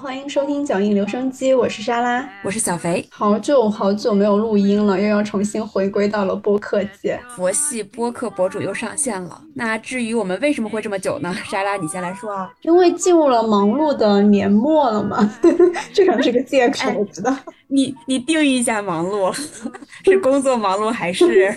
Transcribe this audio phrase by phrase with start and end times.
[0.00, 3.06] 欢迎收听脚印留声机，我是莎拉，我是小肥。
[3.10, 7.20] 好久好久没有录音了，又要重新回归到了播客界。
[7.28, 9.40] 佛系播客博主又上线了。
[9.54, 11.34] 那至于我们为什么会这么久呢？
[11.48, 12.50] 莎拉，你先来说啊。
[12.62, 15.30] 因为进入了忙碌的年末了嘛，
[15.92, 17.36] 这可能是个借口，我知道。
[17.68, 19.32] 你你定义一下忙碌，
[20.04, 21.56] 是工作忙碌还是？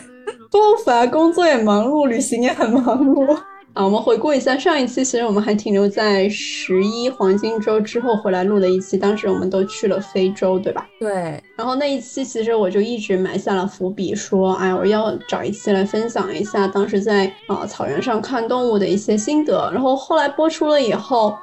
[0.52, 3.38] 不烦，工作也忙碌，旅行也很忙碌。
[3.74, 10.88] 啊，我们回顾一下上一期，其实我们还停留在十一黄金周之后回来录的一期，当时我们都去了非洲，对吧？
[11.00, 11.42] 对。
[11.56, 19.70] 然后那一期其实我就一直埋下了伏笔，说，哎，我要找一期来分享一下当时在啊草原上看动物的一些心得。
[19.72, 21.38] 然后后来播出了以后，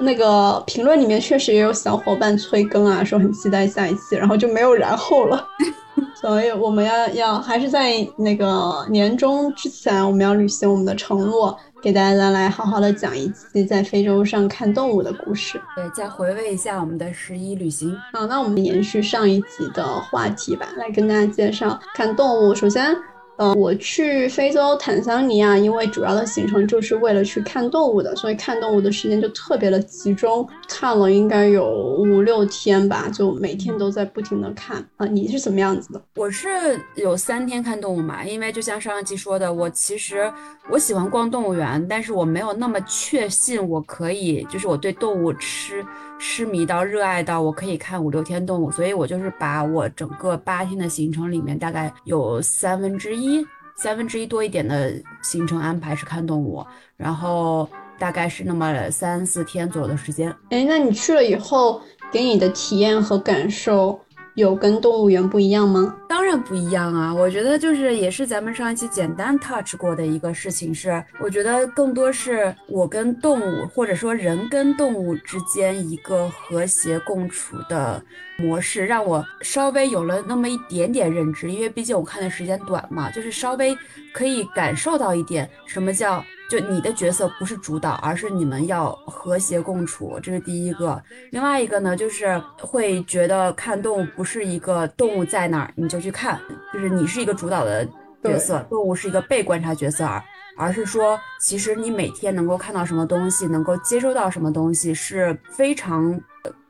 [0.00, 5.48] 那个评论里面确实也有小伙伴催更啊，说很期待下一期，然后就没有然后了。
[6.20, 15.60] 所以我们要要还是在那个年终之前，我们要履行我们的承诺，给大家来好好的讲一期在非洲上看动物的故事。
[15.76, 17.96] 对，再回味一下我们的十一旅行。
[18.12, 22.54] 好，那我们延续上一集的话题吧，来跟大家介绍看动物。
[22.54, 22.96] 首先。
[23.38, 31.64] 呃，我去非洲坦桑尼亚，因为主要的行程就是为了去看动物的，所以看动物的时间就特别的集中，看了应该有
[32.00, 34.84] 五六天吧，就每天都在不停的看。
[34.96, 36.02] 啊，你是怎么样子的？
[36.16, 36.48] 我是
[36.96, 40.28] 有三天看动物嘛，因为就像上一期说的，我其实
[40.68, 45.86] 我喜欢逛动物园，但是我没有那么确信我可以，就是我对动物吃。
[46.18, 56.64] 痴迷到热爱到我可以看五六天动物，所以我就是把我整个八天的行程里面，大概有三分之一、三分之一多一点的行程安排是看动物，
[56.96, 60.34] 然后大概是那么三四天左右的时间。
[60.50, 61.80] 哎，那你去了以后，
[62.10, 64.00] 给你的体验和感受？
[64.34, 65.96] 有跟动物园不一样吗？
[66.08, 67.14] 当然不一样啊！
[67.14, 78.02] 我觉得就是也是咱们上一期简单 touch 过的一个事情，是我觉得更多是我跟动物，或者说人跟动物之间一个和谐共处的
[78.38, 81.52] 模式，让我稍微有了那么一点点认知。
[81.52, 83.76] 因为毕竟我看的时间短嘛，就是稍微
[84.12, 86.24] 可以感受到一点什么叫。
[86.48, 90.98] 就你的角色不是主导，而是你们要和谐共处，这是第一个。
[91.30, 96.40] 另外一个呢，就是会觉得看动物不是一个动物在哪儿你就去看，
[96.72, 97.86] 就是你是一个主导的
[98.22, 100.22] 角色，动物是一个被观察角色，而
[100.56, 106.20] 而是说，其实你每天能够看到什么东西，能够接收到什么东西，是非常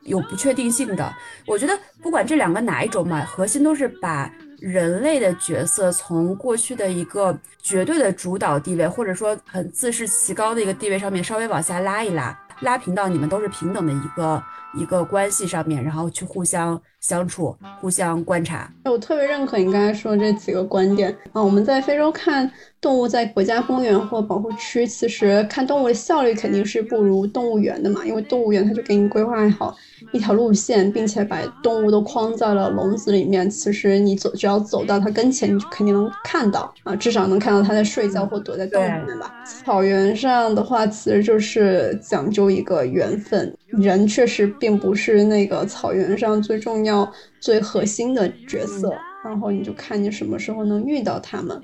[0.03, 1.13] 有不确定性的。
[1.47, 4.31] 我觉得不管这两个哪一种嘛，核心都是把。
[4.61, 18.71] 人类的角色从过去的一个绝对的主导地位，或者说很自视其高的一个地位上面，稍微往下拉一拉，拉平到你们都是平等的一个一个关系上面，然后去互相相处、互相观察。
[18.85, 21.41] 我特别认可你刚才说这几个观点啊！
[21.41, 22.49] 我们在非洲看
[22.81, 29.75] 动物，在国家公园或保护区，其实看动物的效率肯定是不如动物园的嘛，因为动物园它就给你规划好。
[30.13, 33.49] 一条路线，并且把动物都框在了笼子里面。
[33.49, 39.43] 其实你走，只要走到它跟前，你就肯定能看到啊，至少能看到它在睡觉或躲在洞里面吧。
[39.45, 48.93] 草原上的话，其实就是讲究一个缘分，人确实并不是那个草原上最重要、要最核心的角色。
[49.23, 51.61] 然后你就看你什么时候能遇到他们。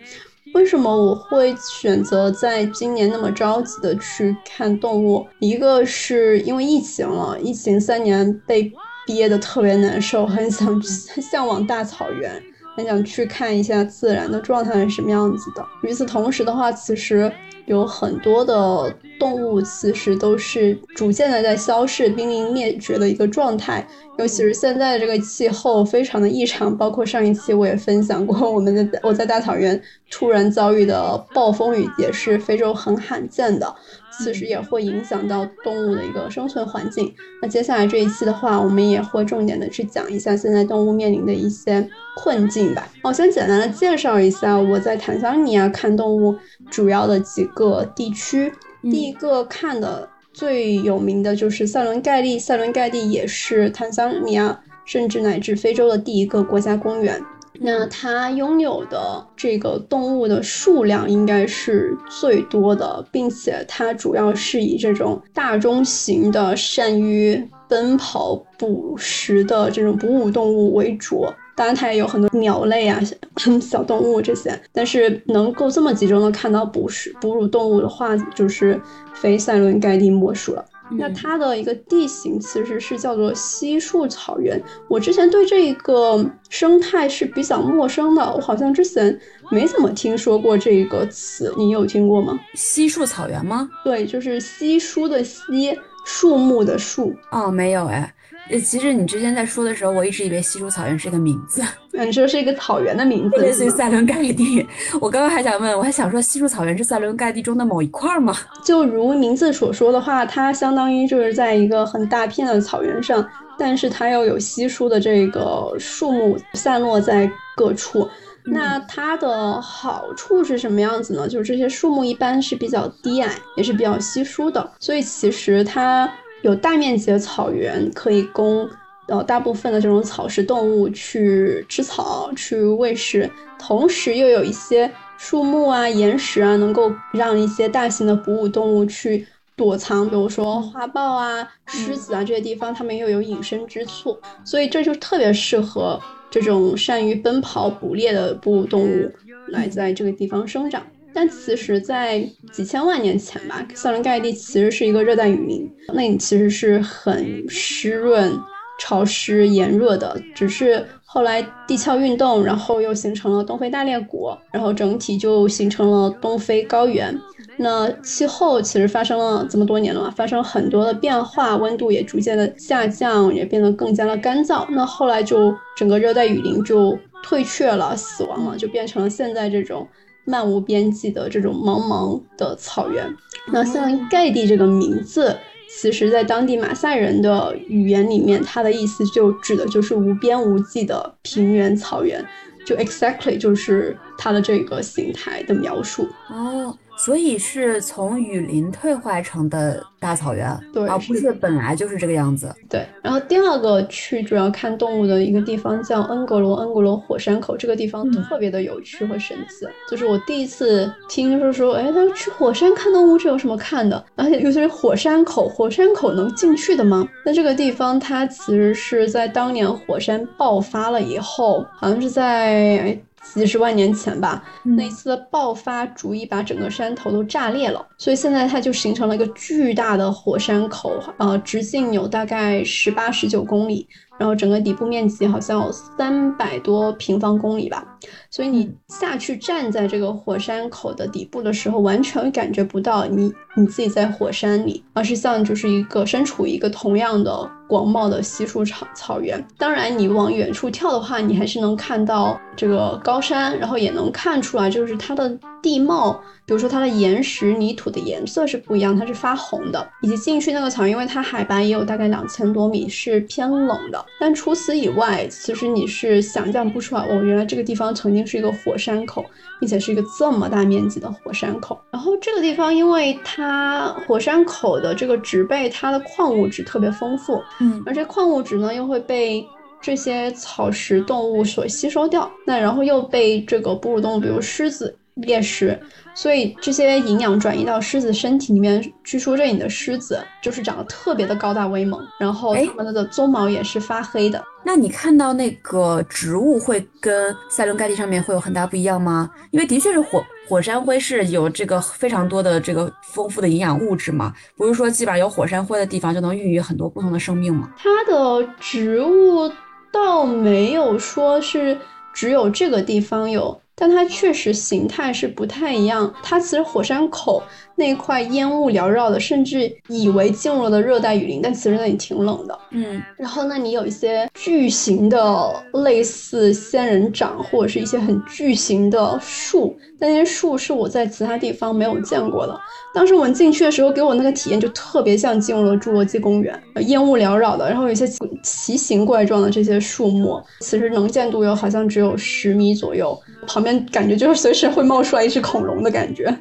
[0.53, 5.25] 为什么我会选择在今年那么着急的去看动物？
[5.40, 8.72] 一个是因为疫情了，疫情三年被
[9.08, 10.81] 憋得特别难受，很想
[11.31, 12.41] 向往大草原，
[12.75, 15.66] 很想去看一下自然的状态是什么样子的。
[15.81, 17.31] 与此同时的话，其实。
[17.66, 23.88] 有很多的动物其实都是逐渐的在消逝、濒临灭绝的一个状态，
[24.18, 29.81] 尤其是现在这个气候非常的异常，包括上一期我也分享过，我们的我在大草原
[30.12, 33.76] 突然遭遇的暴风雨也是非洲很罕见的。
[34.20, 37.14] 其实也会影响到动物的一个生存环境。
[37.42, 42.88] 那接下来这一期的话，我们也会重点的去讲一下现在动物面临的一些困境吧。
[43.03, 46.36] 我先简单的介绍一下我在坦桑尼亚看动物
[46.70, 48.52] 主要的几个地区。
[48.84, 57.20] 第一个看的最有名的就是塞伦盖蒂，塞伦盖蒂也是坦桑尼亚甚至乃至非洲的第一个国家公园。
[57.59, 71.25] 那它拥有的这个动物的数量应该是最多的，并且它主要是以这种大中型的、善于奔跑捕食的这种哺乳动物为主。
[71.55, 72.99] 当然，它也有很多鸟类啊、
[73.61, 74.59] 小动物这些。
[74.73, 78.79] 但是能够这么集中的看到捕食哺乳动物的话，就是
[79.13, 80.66] 非塞伦盖蒂莫属了。
[80.91, 84.61] 那它的一个地形其实是叫做稀树草原。
[84.87, 89.20] 我之前对这个生态是比较陌生的，我好像之前
[89.52, 92.40] 没怎么听说过这个词，你有听过吗？
[92.53, 93.70] 稀树草原吗？
[93.84, 97.14] 对，就是稀疏的稀，树木的树。
[97.32, 98.15] 哦，没有哎。
[98.50, 101.64] 呃，其实你之前在说的时候，我一直以为稀疏草原是一个名字。
[101.92, 104.66] 你说是一个草原的名字，类似于塞伦盖蒂。
[105.02, 108.36] 我刚刚还想问，我还想说稀疏草原是塞伦盖蒂中的某一块吗？
[108.64, 113.28] 就如名字所说的话，它相当于就是在一个很大片的草原上，
[113.58, 118.08] 但是它又有稀疏的这个树木散落在各处。
[118.44, 121.28] 那它的好处是什么样子呢？
[121.28, 126.08] 就是这些树木一般是比较低矮，也是比较稀疏的，所以其实它。
[126.46, 128.70] 有大面积的草原可以供
[129.08, 133.28] 呃大部分的这种草食动物去吃草、去喂食，
[133.58, 139.26] 同时又有一些树木啊、岩石啊，能够让一些大型的哺乳动物去
[139.56, 146.00] 躲藏，比如说花豹啊、狮子啊这些地方，它们又有隐身之处，所以这就特别适合
[146.30, 149.12] 这种善于奔跑捕猎的哺乳动物
[149.47, 150.86] 来在这个地方生长。
[151.16, 152.20] 但其实，在
[152.52, 158.38] 几千万年前吧，塞伦盖蒂其实是一个热带雨林，那里其实是很湿润、
[158.82, 160.22] 潮湿、炎热的。
[160.35, 167.18] 只是后来地壳运动，然后又形成了东非大裂谷，然后整体就形成了东非高原。
[167.58, 174.68] 那气候其实发生了这么多年了嘛，发生很多的变化，温度也逐渐的下降，也变得更加的干燥。
[174.70, 179.88] 那后来就整个热带雨林就退却了，死亡了，就变成了现在这种。
[180.25, 183.16] 漫无边际的这种茫茫的草原，
[183.51, 185.37] 那像盖蒂这个名字，
[185.79, 192.25] 其实在当地马赛人的语言里面，它的意思就指的就是无边无际的平原草原，
[192.66, 196.07] 就 exactly 就是它的这个形态的描述。
[196.29, 196.75] 哦。
[196.97, 202.53] 所以是从雨林退化成的大草原，对，而不是本来就是这个样子。
[202.70, 202.86] 对。
[203.02, 209.68] 然后第二个去主要看动物的一个地方叫恩格罗，恩格罗火山口，这个地方特别的有趣和神奇。
[209.90, 214.03] 就是我第一次听说说，哎，他说去火山看动物，这有什么看的？
[214.16, 217.08] 而且尤其是火山口，火山口能进去的吗？
[217.26, 222.97] 那这个地方它其实是在当年火山爆发了以后，好像是在。
[223.33, 233.87] 几十万年前吧，那一次的爆发足以把整个山头都炸裂了，所以现在它就形成了一个巨大的火山口，呃，直径有大概十八十九公里。
[234.17, 237.85] 然后整个底部面积好像有三百多平方公里吧，
[238.29, 249.46] 所以你下去站在这个火山口的底部的时候，完全感觉不到你你自己在火山里，而是像就是一个身处一个同样的广袤的稀疏草草原。
[249.58, 256.20] 当然，你往远处跳的话，你还是能看到这个高山，然后也能看出来就是它的地貌。
[256.46, 264.06] 比如说它的岩石、泥土的颜色是不一样，它是发红的，以及进去那个草原，因为它海拔也有大概两千多米，是偏冷的。
[264.20, 269.25] 但除此以外，其实你是想象不出来，哦，原来这个地方曾经是一个火山口，
[269.60, 271.80] 并且是一个这么大面积的火山口。
[271.89, 279.44] 然后这个地方，因为它火山口的这个植被，它的矿物质特别丰富，嗯，而这矿物质呢，又会被
[279.82, 285.79] 这些草食动物所吸收掉，那然后又被这个哺乳动物，比如狮子猎食。
[286.13, 294.41] 所以这些营养转移到狮子身体里面，据说这里的狮子就是长得特别的高大威猛，然后它们的鬃毛也是发黑的。
[294.63, 299.29] 那你看到那个植物会跟塞伦盖蒂上面会有很大不一样吗？
[299.51, 307.70] 因为的确是火火山灰是有这个非常多的这个丰富的营养物质嘛，不是说基本上有火山灰的地方就能孕育很多不同的生命吗？
[307.78, 309.51] 它的植物
[309.92, 311.78] 倒没有说是
[312.13, 313.60] 只有这个地方有。
[313.75, 316.17] 但它确实形态是不太一样。
[316.22, 322.58] 它其实火山口那块烟雾缭绕的，甚至以为进入了热带雨林，但其实那里挺冷的。
[322.72, 332.60] 嗯，然后那里有一些巨型的类似仙人掌或者是一些很巨型的树，但那些树是我在其他地方没有见过的。
[332.94, 338.08] 当时我们进去的时候，给我那个体验就特别像进入了侏罗纪公园，烟雾缭绕的，然后有一些
[338.41, 343.17] 奇形怪状的这些树木，其实能见度有好像只有十米左右。
[343.48, 346.34] 旁边感觉就是随时会冒出来一只恐龙的感觉。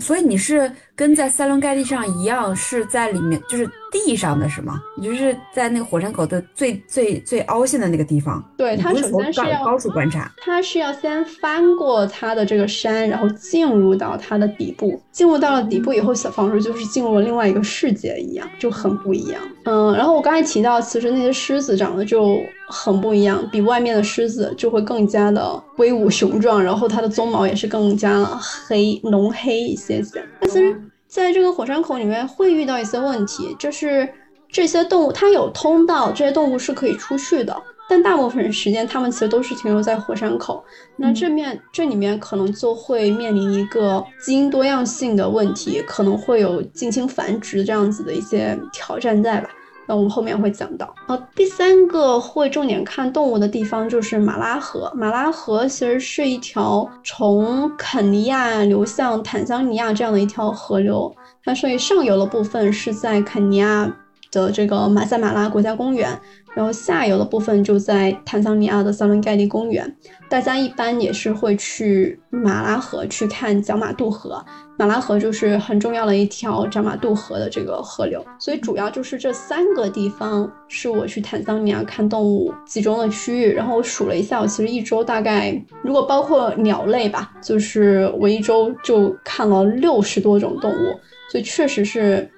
[0.00, 4.80] 所以你是跟在塞伦盖蒂上一样，是在里面，就是地上的是吗？
[4.96, 8.42] 你就是在那个火山口的最最最凹陷的那个地方。
[8.56, 15.00] 对，它首先是要高处观察，它是要先翻过它的这个山，然后进入到它的底部。
[15.10, 19.40] 进入到了底部以后，小房子就是进入了另外一个世界一样，就很不一样。
[19.64, 28.24] 嗯，然后我刚才提到，其实那些狮子长得就很不一样，比外面的狮子就会更加的威武雄壮，然后它的鬃毛也是更加
[28.68, 30.22] 黑浓黑一些些。
[30.40, 30.76] 但其实
[31.14, 34.12] 在这个火山口里面会遇到一些问题，就是
[34.48, 37.56] 这些动物它有通道，这些动物是可以出去的。
[37.88, 40.64] 但大部分时间，它们其实都是停留在火山口。
[40.96, 49.48] 那这面这里面可能就会面临一个基因多样性的问题，可能会有近亲繁殖这样子的一些挑战在吧？
[49.86, 50.94] 那我们后面会讲到。
[51.06, 54.90] 呃，第三个会重点看动物的地方就是马拉河。
[54.94, 61.14] 马拉河其实是一条从肯尼亚流向坦桑尼亚这样的一条河流。
[61.44, 63.94] 它所以上游的部分是在肯尼亚
[64.42, 66.18] 的这个马赛马拉国家公园。
[66.54, 69.92] 然后下游的部分就在坦桑尼亚的桑伦盖蒂公园，
[70.28, 74.40] 大家一般也是会去马拉河去看角马渡河。
[74.78, 83.52] 马拉河就是很重要的一条角马渡河的这个河流，所以主要就是这三个地方是我去坦桑尼亚看动物集中的区域。
[83.52, 90.94] 然后我数了一下，我其实一周大概如果包括鸟类吧，就是我一周就看了六十多种动物，
[91.32, 92.30] 所以确实是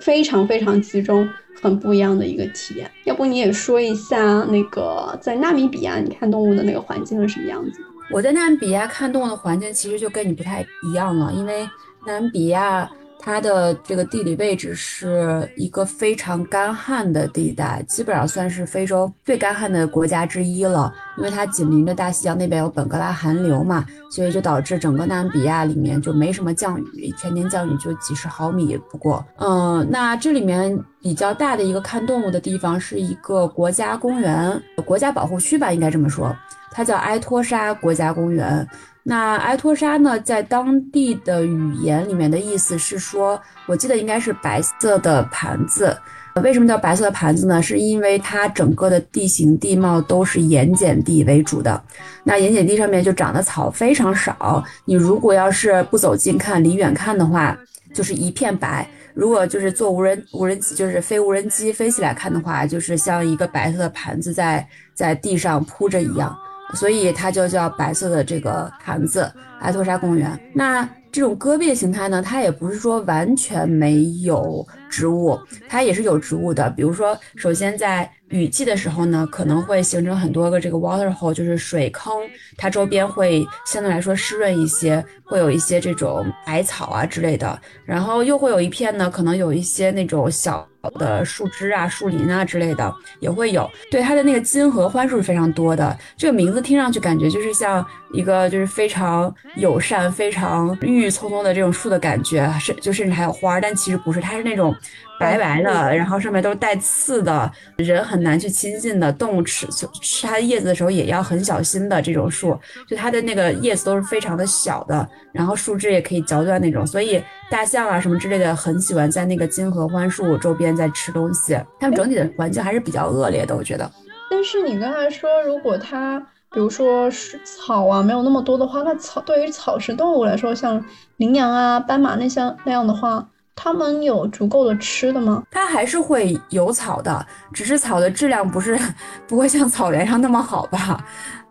[0.00, 1.28] 非常非常集中。
[1.62, 7.80] 很不一样的一个体验，要不你也说一下那个在纳米比亚你看动物的那个环境是什么样子？
[8.10, 11.66] 我在纳米比亚看动物的环境其实就跟你不太一样了，因为
[12.06, 12.88] 纳米比亚。
[13.26, 20.94] 它的这个地理位置是一个非常干旱的地带，基本上算是非洲最干旱的国家之一了。
[21.18, 28.78] 因为它紧邻着大西洋，那边有本格拉寒流嘛，所以就导致整个纳米比亚里面就没什么降雨，全年降雨就几十毫米。
[28.88, 36.32] 不过，嗯，那这里面比较大的一个看动物的地方是一个国家公园、国家保护区吧，应该这么说，
[36.70, 38.64] 它叫埃托沙国家公园。
[39.08, 45.96] 那埃托沙呢，在当地的语言里面的意思是说，我记得应该是白色的盘子。
[46.42, 47.62] 为什么叫白色的盘子呢？
[47.62, 51.80] 是因为它整个的地形地貌都是盐碱地为主的。
[52.24, 54.62] 那盐碱地上面就长的草非常少。
[54.84, 57.56] 你如果要是不走近看，离远看的话，
[57.94, 58.86] 就是一片白。
[59.14, 66.36] 如果就是坐无人无人机，就是飞无人机飞起来看的话，就是像一个白色的盘子在在地上铺着一样。
[66.74, 69.30] 所以它就叫白色的这个坛子，
[69.60, 70.38] 埃托沙公园。
[70.54, 76.68] 那这种戈壁形态呢，它也不是说完全没有植物，它也是有植物的。
[76.72, 82.12] 比如说，首先在雨季的时候呢，可能会形成很多个这个 water hole，就是水坑，
[82.58, 87.58] 它周边会相对来说湿润一些，会有一些这种矮草啊之类的。
[87.86, 90.68] 然后又会有一片呢，可能有一些那种小。
[91.00, 95.98] 的树枝啊、树林啊之类的也会有，对它的那个金合欢树是非常多的。
[96.16, 97.84] 这个名字听上去感觉就是像
[98.16, 104.74] 一个就是非常友善、非常郁郁葱葱的这种树的感觉，是就甚至还有花，但其实不是，它是那种。
[105.18, 109.10] 白白的，然后上面都是带刺的，人很难去亲近的。
[109.10, 112.02] 动物吃吃它的叶子的时候也要很小心的。
[112.02, 112.54] 这种树，
[112.86, 116.86] 就它的那个叶子都是非常的小的，然后树枝也可以嚼断那种。
[116.86, 121.58] 所以大象啊什么之类的很喜欢在那个金合欢树周边在吃东西。
[121.80, 123.90] 它们整体的环境还是比较恶劣的，我觉得。
[124.30, 126.22] 但是你刚才说，如果它
[126.52, 130.82] 比如说是草啊没有那么多的话，那草对于草食动物来说，像
[131.18, 133.26] 羚羊啊、斑马那些那样的话。
[133.58, 135.42] 它们有足够的吃的吗？
[135.50, 138.78] 它还是会有草的，只是草的质量不是
[139.26, 141.02] 不会像草原上那么好吧？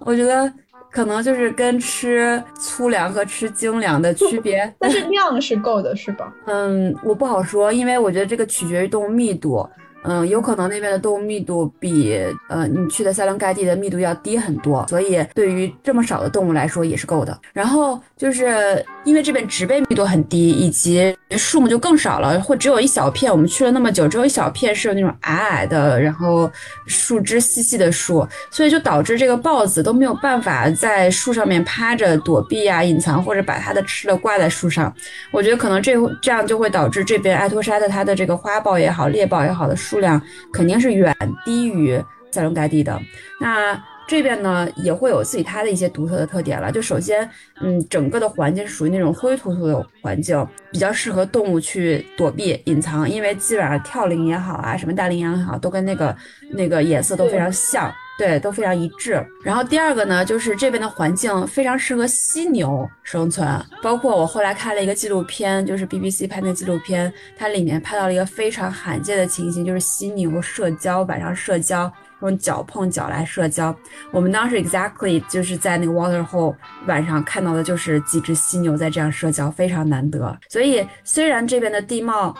[0.05, 0.53] 我觉得
[0.91, 4.71] 可能就是跟吃粗粮和吃精粮的区别。
[4.77, 6.31] 但是量是够的，是吧？
[6.45, 9.67] 嗯，我不好说，因为我觉得这个取决于动物密度。
[10.07, 12.17] 嗯，有可能那边的动物密度比
[12.49, 17.37] 呃你去的塞伦盖蒂的密度要低很多，所以对于这么少的动物来说也是够的。
[17.53, 23.31] 然后就是因为这边植被密度很低，以及树木就更少了，或只有一小片。
[23.31, 26.49] 我们去了那么久，只有一小片是有那种矮矮的，然后
[26.85, 34.93] 树枝细细的树，所以就导致这个豹子都没有办法在树上面趴着躲避啊、隐藏，或者把它的吃的挂在树上。
[35.31, 39.94] 我觉得可能这这样就会导致这边埃托沙的它的这个花豹也好、猎豹也好的树。
[39.95, 40.21] 数量
[40.51, 41.97] 肯定是远低于
[42.31, 43.01] 塞伦盖蒂的。
[43.39, 46.69] 那这边呢，也会有自己它的一些独特的特点了。
[46.69, 47.27] 就首先，
[47.61, 56.15] 嗯，整个的环境是属于那种灰秃秃的环境，比较适合动物去躲避、隐藏，因为基本上跳羚也好啊，什么大羚羊也好，都跟那个
[56.51, 57.89] 那个颜色都非常像。
[58.17, 59.21] 对，都非常一致。
[59.43, 63.47] 然后第二个呢，就是这边的环境非常适合犀牛生存。
[63.83, 71.91] 包括我后来看了一个纪录片，就是 BBC 拍那纪录片，它里面拍到了一个非常罕见的情形，就是犀牛社交，晚上社交，
[72.21, 73.75] 用脚碰脚来社交。
[74.11, 76.55] 我们当时 exactly 就是在那个 waterhole
[76.87, 80.37] 晚上看到的就是几只犀牛在这样社交，非常难得。
[80.47, 82.33] 所以虽然这边的地貌。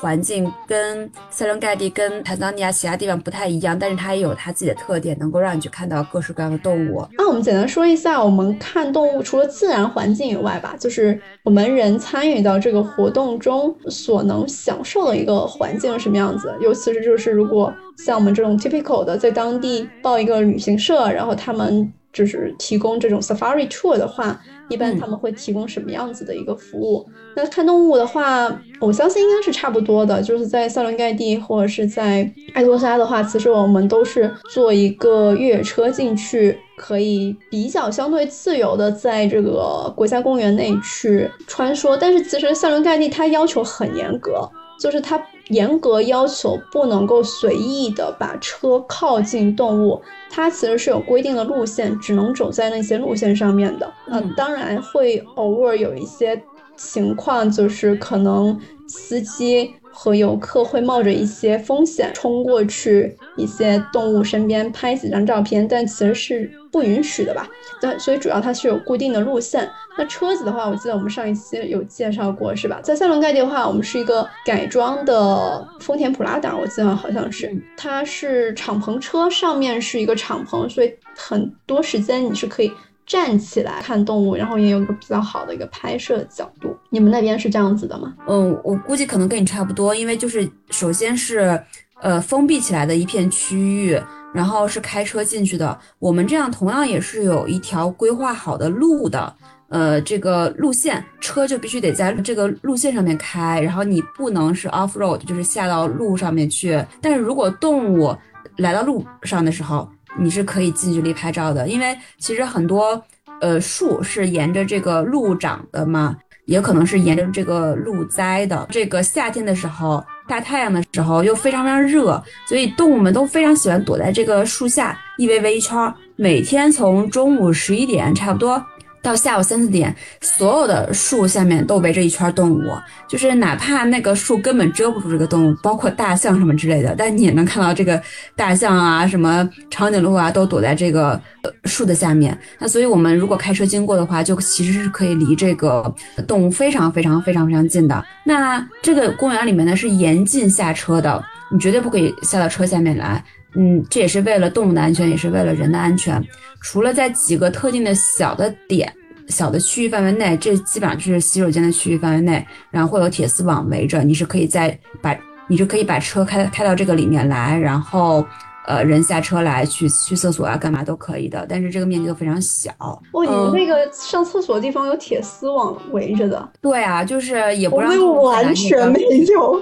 [0.00, 7.06] 环境跟塞伦盖蒂、跟坦桑尼亚其他地方不太一样，但是它也有它自己的特点，能够让你去看到各式各样的动物。
[7.16, 16.52] 那我们简单说一下，我们看动物除了自然环境以外吧，就是我们人参与到这个活动中所能享受的一个环境是什么样子。
[16.60, 24.40] 尤其是就是如果像我们这种 typical 的，在当地报一个旅行社，然后他们就是提供这种 safari tour 的话。
[24.68, 27.06] 一般他们会提供什么样子的一个服务？
[27.36, 28.48] 那看动物的话，
[28.80, 30.22] 我相信应该是差不多的。
[30.22, 41.94] 就是在塞伦盖蒂或者是在爱多沙的话，其实我们都是坐一个越野车进去，可以比较相对自由的在这个国家公园内去穿梭。
[42.00, 44.48] 但是其实塞伦盖蒂它要求很严格。
[44.82, 53.88] 就是它严格要求不能够随意的把车靠近动物，它其实是有规定的路线，只能走在那些路线上面的。
[54.08, 56.42] 嗯，当然会偶尔有一些
[56.76, 58.58] 情况，就是可能
[58.92, 59.74] 司机。
[59.94, 67.46] 和游客会冒着一些风险冲过去一些动物身边拍几张照片，但其实是不允许的吧？
[67.78, 69.70] 对，所以主要它是有固定的路线。
[69.98, 72.80] 那车子的话，我记得我们上一期有介绍过，是吧？
[72.82, 82.72] 在塞伦盖蒂的话，我们是一个改装的丰田普拉达，我记得好像是，它是敞篷车，上面是一个敞篷，所以很多时间你是可以。
[83.06, 86.74] 站起来看动物，然后也有一个比较好的一个拍摄角度。
[86.90, 88.14] 你们那边是这样子的吗？
[88.26, 91.60] 嗯，我估计可能跟你差不多，因为就是首先是
[92.00, 94.00] 呃封闭起来的一片区域，
[94.32, 95.78] 然后是开车进去的。
[95.98, 99.34] 我们这样同样也是有一条规划好的路的，
[99.68, 106.82] 呃，这个路线车就必须得在这个路线上面开，然后你不能是 off road，就是下到路上面去。
[107.00, 108.16] 但是如果动物
[108.58, 109.88] 来到路上的时候，
[110.18, 113.02] 你是可以近距离拍照的，因为其实很多
[113.40, 116.16] 呃树是沿着这个路长的嘛，
[116.46, 118.66] 也可能是沿着这个路栽的。
[118.70, 125.92] 这个夏天的时候，大太阳的时候又非常非常热，所以动物们都非常喜欢躲在这个树下一围围一圈。
[126.16, 128.64] 每天从中午十一点差不多。
[129.02, 132.62] 到下午三四点，所有的树下面都围着一圈动物，
[133.08, 138.00] 就是哪怕那个树根本遮不住这个动物，包括大象什么之类的，但你也能看到这个
[138.36, 141.20] 大象啊，什么长颈鹿啊，都躲在这个
[141.64, 142.38] 树的下面。
[142.60, 145.92] 那所以我们如果开车经过的话，就其实是可以离这个
[146.28, 148.04] 动物非常非常非常非常近的。
[148.24, 153.24] 那这个公园里面呢是严禁下车的，你绝对不可以下到车下面来。
[153.54, 156.22] 嗯，这也是为了动物的安全，也是为了人的安全。
[156.60, 158.92] 除了在几个特定的小的点、
[159.28, 165.16] 小的区域范围内，这基本上就是洗手间的区域范围内，然后会有铁丝网围着，你是可以在把，
[165.48, 168.24] 你就可以把车开开到这个里面来，然后
[168.66, 171.44] 呃人下车来去去厕所啊，干嘛都可以的。
[171.48, 172.70] 但是这个面积都非常小。
[172.78, 176.48] 哦，你们那个上厕所的地方有铁丝网围着的？
[176.60, 177.92] 对啊，就是也不让。
[177.98, 179.00] 我完全没
[179.32, 179.60] 有。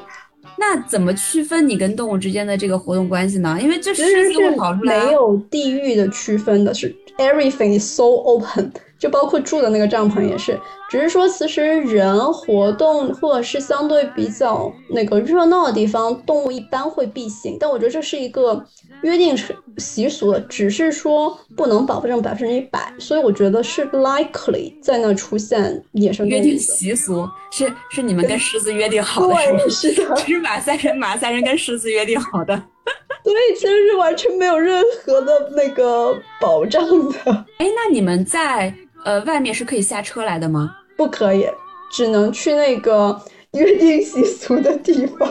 [0.58, 3.58] 那怎么区分你跟动物之间的这个活动关系呢？
[3.60, 8.70] 因为这狮子会跑出来，没有地域的区分的，是 everything is so open。
[9.00, 10.60] 就包括住的那个帐篷也是，
[10.90, 17.56] 只是说其实人活动或者是相对比较那个热闹的地方，动物一般会避行。
[17.58, 18.62] 但我觉得这是一个
[19.02, 19.34] 约定
[19.78, 26.28] 习俗，只是说不能保证百分之一百，所以我觉得是 likely 在那出现野生。
[26.28, 29.58] 约定习俗是是你们跟狮子约定好的，是吗？
[29.70, 32.54] 是的， 是马赛人马赛人跟狮子约定好的。
[33.24, 37.46] 所以其实是完全没有任何的那个保障的。
[37.58, 38.74] 哎，那你们在？
[39.04, 40.76] 呃，外面是可以下车来的吗？
[40.96, 41.46] 不可以，
[41.90, 43.20] 只能去那个
[43.52, 45.28] 约定习俗的地方。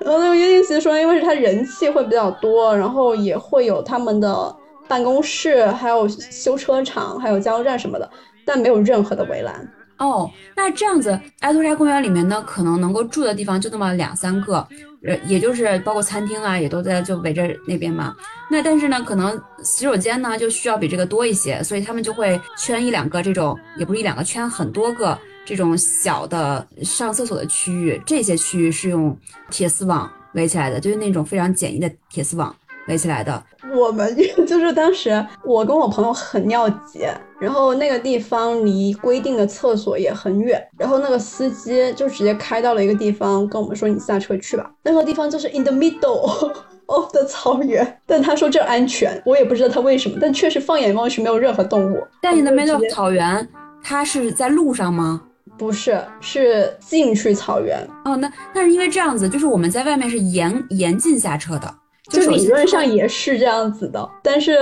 [0.00, 4.54] 然后那个约定习俗，因为是他人气会比较多，然后也会有他们的
[4.86, 8.10] 办公室，还有修车厂，还有加油站什么的，
[8.44, 9.66] 但没有任何的围栏。
[9.96, 14.66] 哦，那这样子，埃托沙公园里面呢，可能能够住的地方就那么两三个，
[15.06, 18.14] 呃，也就是包括餐厅啊，也都在就围着那边嘛。
[18.50, 28.00] 那但是呢，可能洗手间呢就需要比这个多一些，所以他们就会圈一两个这种，也不是一两个，圈很多个这种小的上厕所的区域。
[28.04, 29.16] 这些区域是用
[29.50, 32.54] 铁丝网围起来的，就是那种非常简易的铁丝网。
[32.88, 33.42] 围起来的，
[33.74, 34.14] 我们
[34.46, 37.06] 就是当时我跟我朋友很尿急，
[37.40, 44.70] 然后那个地方离规定的厕所也很远，然后那个司机就直接开到了一个地方，跟我们说你下车去吧。
[44.82, 46.52] 那个地方就是 in the middle
[46.86, 52.06] of the 草原，但他说这安全，我也不知道他为什么，但确实放眼望去没有任何动物。
[52.20, 53.48] 但 in the middle of 草原，
[53.82, 55.22] 它是在路上吗？
[55.56, 57.78] 不是，是进去草原。
[58.04, 61.74] 哦，那那是因为这样子，就是我们在外面是严严禁下车的。
[62.10, 64.58] 就理论上也是这样子的，但是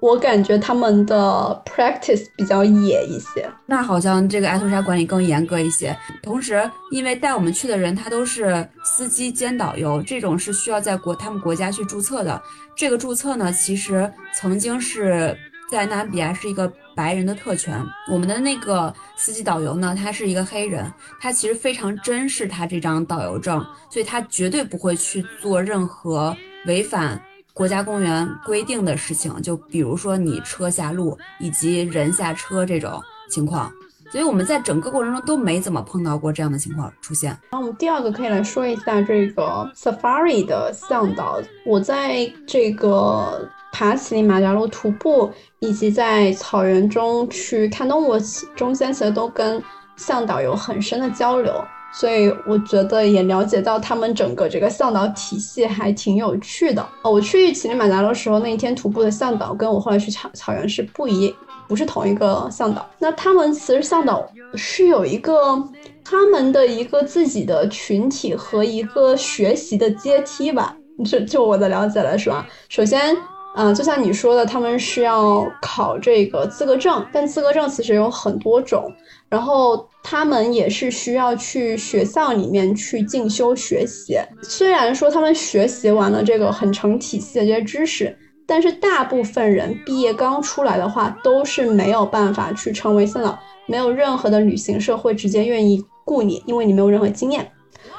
[0.00, 3.50] 我感觉他们的 practice 比较野一些。
[3.66, 5.96] 那好像这个艾图莎管理更严格一些。
[6.22, 12.40] 同时，因为带我们去的人他都是司机兼导游，这种是需要在国他们国家去注册的。
[12.76, 15.36] 这个注册呢，其实曾经是
[15.70, 17.74] 在纳比亚是一个白人的特权。
[18.12, 27.20] 我们的那个司机导游呢，他是一个黑人，他其实非常珍视他这张导游证，所以他绝对不会去做任何违反。
[27.52, 33.00] 国家公园规定的事情，就比如说你车下路以及人下车这种
[33.30, 33.72] 情况，
[34.10, 37.30] 所以我们在整个过程中都没怎么碰到过这样的情况出现。
[37.50, 41.40] 然后我们第二个可以来说一下这个 Safari 的向导。
[41.64, 48.16] 我在这个爬乞力马扎罗徒步以及在草原中去看动物
[48.56, 49.62] 中间，其实都跟
[49.94, 51.64] 向导有很深的交流。
[51.94, 57.10] 所以我觉得也了解到他们整个这个向导体系还挺有趣的哦。
[57.12, 61.34] 我去乞力马扎罗时候，那一天徒步的向导跟我后来去草草原是不一，
[61.68, 62.84] 不是同一个向导。
[62.98, 65.62] 那他们其实向导是有一个
[66.04, 70.76] 他们的一个自己的群体和一个学习的阶梯吧。
[71.04, 73.16] 就就我的了解来说啊，首先，
[73.56, 78.92] 嗯，就像你说的，他们是要考这个资格证，但资格证其实有很多种。
[79.28, 84.18] 然后他们也是需要去学校里面去进修学习。
[84.42, 88.14] 虽然说他们学习完了这个很成体系的这些知识，
[88.46, 97.50] 但是大部分人毕业刚出来的话，都是没有办法去成为向导，没有任何的旅行社会直接愿意雇你，因为你没有任何经验。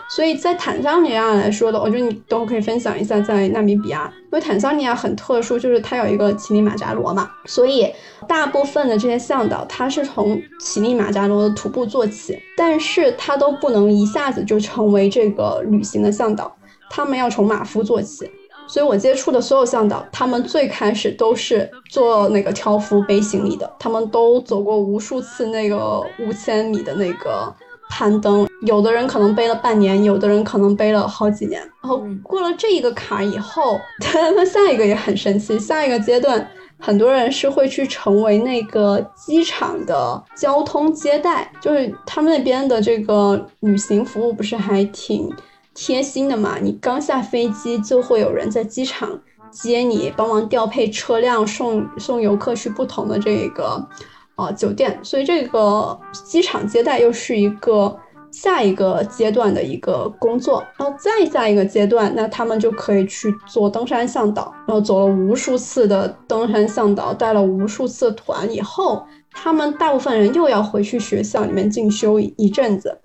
[0.08, 7.92] 所以在坦桑尼亚来说的，我觉得你都可以分享一下在纳米比亚，因为坦桑尼亚很特殊，就是它有一个乞力马扎罗嘛，所以
[8.28, 16.56] 大部分的这些向导他是从乞力马扎罗的徒步做起，但是他都不能一下子就成为这个旅行的向导，
[16.90, 18.30] 他们要从马夫做起。
[18.68, 27.54] 所以我接触的所有向导，他们最开始都是做那个挑夫背行李的，他们都走过无数次那个五千米的那个。
[27.90, 31.62] 攀登，有的人可能背了半年，有的人可能背了好几年。
[31.82, 35.58] 然后过了这一个坎以后，他们下一个也很神奇。
[35.60, 36.46] 下一个阶段，
[36.80, 45.32] 很多人是会去成为那个机场的交通接待，就是他们那边的这个旅行服务不是还挺
[45.74, 46.58] 贴心的嘛？
[46.62, 49.20] 你刚下飞机就会有人在机场
[49.52, 53.88] 接你，帮忙调配车辆，送送游客去不同的这个。
[54.36, 57.98] 啊，酒店，所以这个机场接待又是一个
[58.32, 73.00] 下一个阶段的一个工作，然后再下一个阶段，那他们就可以去做登山向导，然后走了无数次的登山向导，带了无数次团以后，他们大部分人又要回去学校里面进修一阵子，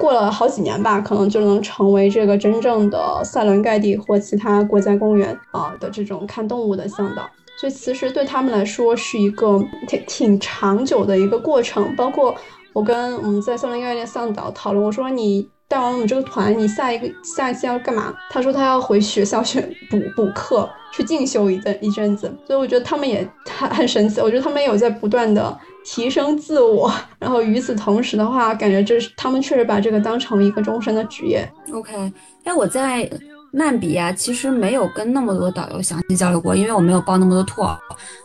[0.00, 7.22] 过了好几年吧，可能就能成为这个真正的塞伦盖蒂或其他国家公园啊的这种看动物的向导。
[7.56, 11.94] 所以其实对他们来说是一个挺挺长久的一个过程。
[11.96, 12.34] 包括
[12.72, 18.14] 我跟我们在森林概念向导讨论，我说你带完我们这个团，你下一个下一次要干嘛？
[18.30, 22.32] 他说他要回学校去补补课，去进修一阵一阵子。
[22.46, 23.26] 所以我觉得他们也
[23.58, 24.20] 很很神奇。
[24.20, 31.50] 我觉得他们有在不断的提升自我，然后与此同时的话，感觉这是他们确实把这个当成一个终身的职业。
[31.72, 32.12] OK，
[32.44, 33.08] 那，我在。
[33.56, 37.74] 曼比亚其实没有跟那么多导游详细交流过，因为我没有报那么多 tour。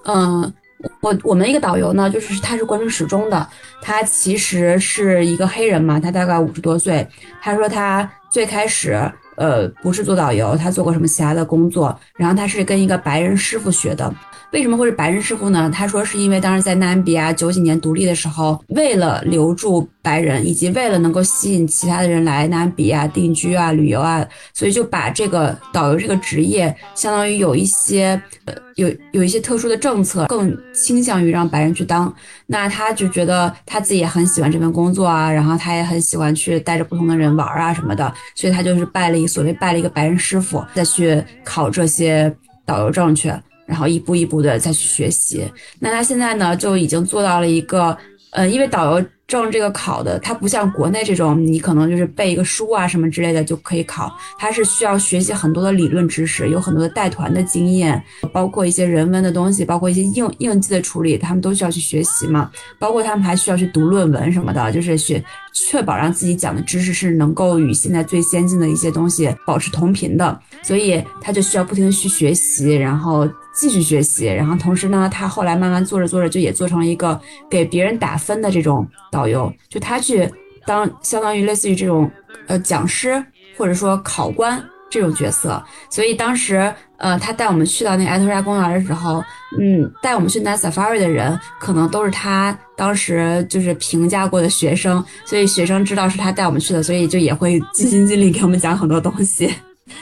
[0.03, 0.53] 嗯，
[0.99, 3.47] 我我们一个导游呢，就是他是关注始终的，
[3.81, 7.07] 他其实是一个黑人嘛，他大概五十多岁。
[7.41, 8.99] 他说他最开始
[9.37, 14.13] 呃不是做导游，他做过什么其他的工作，然后他是跟一个白人师傅学的。
[14.51, 15.71] 为什么会是白人师傅呢？
[15.73, 32.13] 他说是因为当时在纳米比亚九几年独立的时候，为了留住白人，以及为了能够吸引其他的人来纳米比亚定居啊、旅游啊，所以就把这个导游这个职业，相当于有一些呃有有一些特殊的政策，更倾向于让白人去当。
[32.45, 42.35] 那他就觉得他自己也很喜欢这份工作啊，然后他也很喜欢去带着不同的人玩啊什么的，所以他就是拜了一所谓拜了一个白人师傅，再去考这些
[42.65, 43.31] 导游证去。
[43.71, 47.97] 然后一步一步的再去学习，那他现在呢就已经做到了一个，
[48.33, 49.05] 呃，因为导游。
[49.31, 58.03] 证这个考的，它不像国内这种，你可能就是背一个书啊什么之类的就可以考，它是需要学习很多的理论知识，有很多的带团的经验，
[58.33, 62.51] 包括一些人文的东西，包括一些应应激的处理，他们都需要去学习嘛。
[62.77, 79.27] 包括他们还需要去读论文什么的，就是学确保让自己讲的知识是能够与现在最先进的一些东西保持同频的，所以他就需要不停的去学习，然后继续学习，然后同时呢，他后来慢慢做着做着就也做成了一个给别人打分的这种导。
[79.27, 80.29] 游就他去
[80.65, 82.09] 当相当于类似于这种
[82.47, 83.23] 呃讲师
[83.57, 89.23] 或者说考官这种角色，所以当时呃他带我们去到那埃托沙公园的时候，
[89.59, 99.53] 嗯，带我们去 Night Safari 的人，可能都是他当时就是评价过的学生，所以学生知道是他带我们去的，所以就也会尽心尽力给我们讲很多东西。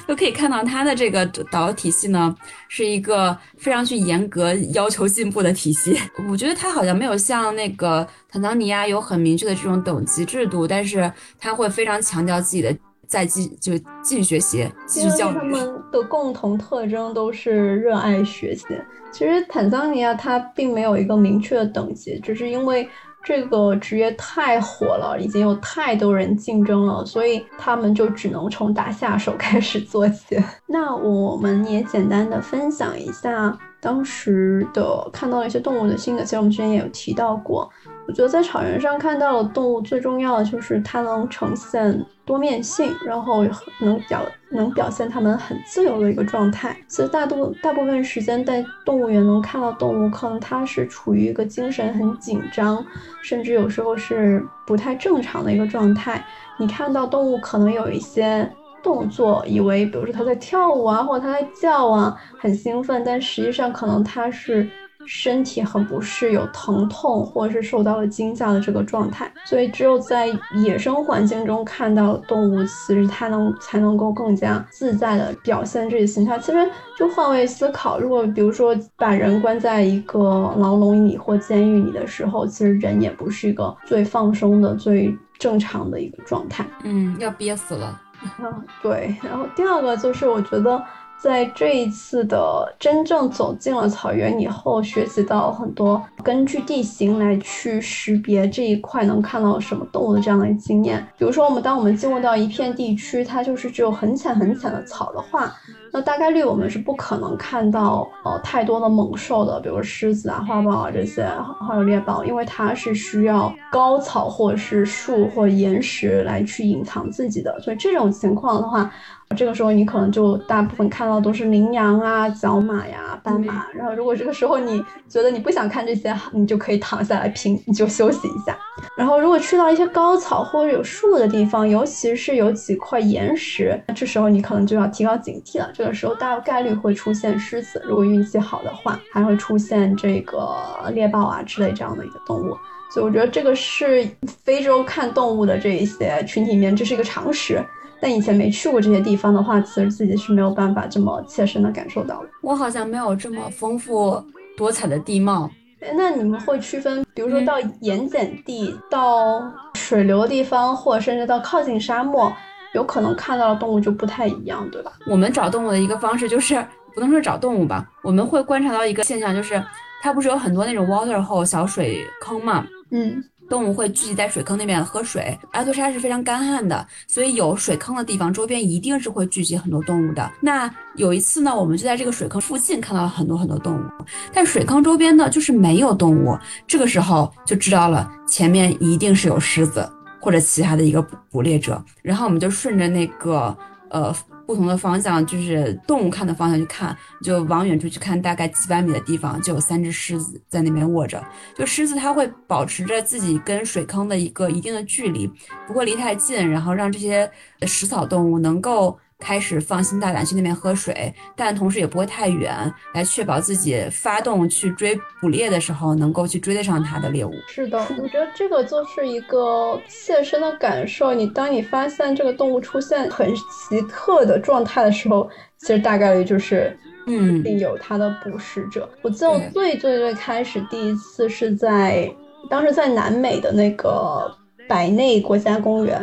[0.07, 2.35] 就可以看到他的这个导游体系呢，
[2.67, 5.99] 是一个非常去严格要求进步的体系。
[6.29, 12.75] 我觉得他好像没有像那个坦桑尼亚有很明确的这种等级制度，但是他会非常强调自己的。
[13.09, 15.33] 再继就继续学习，继续教育。
[15.33, 18.67] 他们的共同特征都是热爱学习。
[19.11, 22.87] 其实坦桑尼亚它并没有一个明确的等级，只是因为
[23.29, 30.35] 这个职业太火了，已经有太多人竞争了，所以他们就只能从打下手开始做起。
[30.65, 36.23] 那我们也简单的分享一下当时的看到了一些动物的性格。
[36.23, 37.69] 其实我们之前也有提到过。
[38.09, 43.45] 我觉得在草原上看到的动物最重要的就是它能呈现多面性，然后
[43.79, 46.75] 能表能表现它们很自由的一个状态。
[46.87, 52.83] 其实大多大部分时间在动物园能看到动物，可能它是处于一个精神很紧张，
[53.21, 56.25] 甚至有时候是不太正常的一个状态。
[56.57, 64.67] 你看到动物可能有一些动作，以为比如说它在跳舞啊，或者它在叫啊，很兴奋，但实际上可能它是。
[65.05, 76.39] 身体很不适，有疼痛或者是受到了惊吓的这个状态，所以只有在野生环境中看到动物，其实它能才能够更加自在的表现这些形象。
[76.39, 86.65] 其实就换位思考，如果比如说把人关在一个牢笼里或监狱里的时候，其实人也不是一个最放松的、最正常的一个状态。
[86.83, 87.99] 嗯，要憋死了。
[88.41, 89.15] 嗯，对。
[89.23, 90.83] 然后第二个就是我觉得。
[91.21, 101.05] 在这一次的真正走进了草原以后，学习到很多根据地形来去识别这一块能看到什么动物的这样的经验。
[101.17, 105.53] 比如说，我们当我们进入到一片地区，它就是只有很浅很浅的草的话。
[105.91, 111.23] 那大概率我们是不可能看到呃太多的猛兽的，比如狮子啊、花豹啊这些，
[111.67, 117.59] 还有猎豹，因为它是需要高草或者是树或岩石来去隐藏自己的。
[117.59, 118.91] 所以这种情况的话，
[119.35, 123.65] 这个时候你可能就大部分看到都是羚羊啊、角马呀、斑马。
[123.73, 128.57] 然后如果这个时候你觉得你不想看这些，你就可以躺下来平，你就休息一下。
[128.95, 135.69] 然后如果去到一些高草或者有树的地方，尤其是有几块岩石，这时候你可能就要提高警惕了。
[135.79, 140.45] 这个时候大概率会出现狮子，如果运气好的话，还会出现这个
[140.93, 142.49] 猎豹啊之类这样的一个动物。
[142.91, 144.05] 所以我觉得这个是
[144.43, 147.63] 非洲看动物的这一些群体里面，这是一个常识。
[148.01, 152.29] 但以前没去过这些地方的话，其实自己是没有办法这么切身的感受到的。
[152.41, 154.21] 我好像没有这么丰富
[154.57, 155.49] 多彩的地貌。
[155.95, 159.41] 那你们会区分，比如说到盐碱地、到
[159.75, 162.29] 水流的地方，或者甚至到靠近沙漠？
[162.73, 164.91] 有可能看到的动物就不太一样，对吧？
[165.07, 169.63] 我们找动物的一个方式就是，不能说找动物吧，我们会观察到一个现象，就是
[170.01, 175.37] 它不是有很多那种 water hole 小水坑嘛，嗯，动物会聚集在水坑那边喝水。
[175.51, 180.31] 阿托沙是非常干旱的，所以有水坑的地方周边一定是会聚集很多动物的。
[180.39, 183.83] 那有一次呢，我们就在这个水坑附近看到了很多很多动物，
[184.31, 186.37] 但水坑周边呢就是没有动物。
[186.67, 189.89] 这个时候就知道了，前面一定是有狮子。
[190.19, 193.57] 或者其他的一个捕猎者，然后我们就顺着那个
[193.89, 194.13] 呃
[194.45, 201.23] 不同的方向，就是动物看的方向去看，就往远处去看，大概几百米的地方就有三只狮子在那边卧着。
[201.55, 205.29] 就狮子它会保持着自己跟水坑的一个一定的距离，
[205.67, 207.29] 不会离太近，然后让这些
[207.63, 208.97] 食草动物能够。
[209.19, 217.33] 开始放心大胆去那边喝水，但同时也不会太远，来确保自己发动去追捕猎的时候能够去追得上它的猎物。
[217.47, 221.13] 是的，我觉得这个就是一个切身的感受。
[221.13, 228.89] 你当你发现这个动物出现很奇特的状态的时候，其实大概率就是，嗯，定有它的捕食者。
[229.01, 232.09] 我记得我最最最开始第一次是在
[232.49, 234.33] 当时在南美的那个。
[234.69, 235.97] 百内国家公园，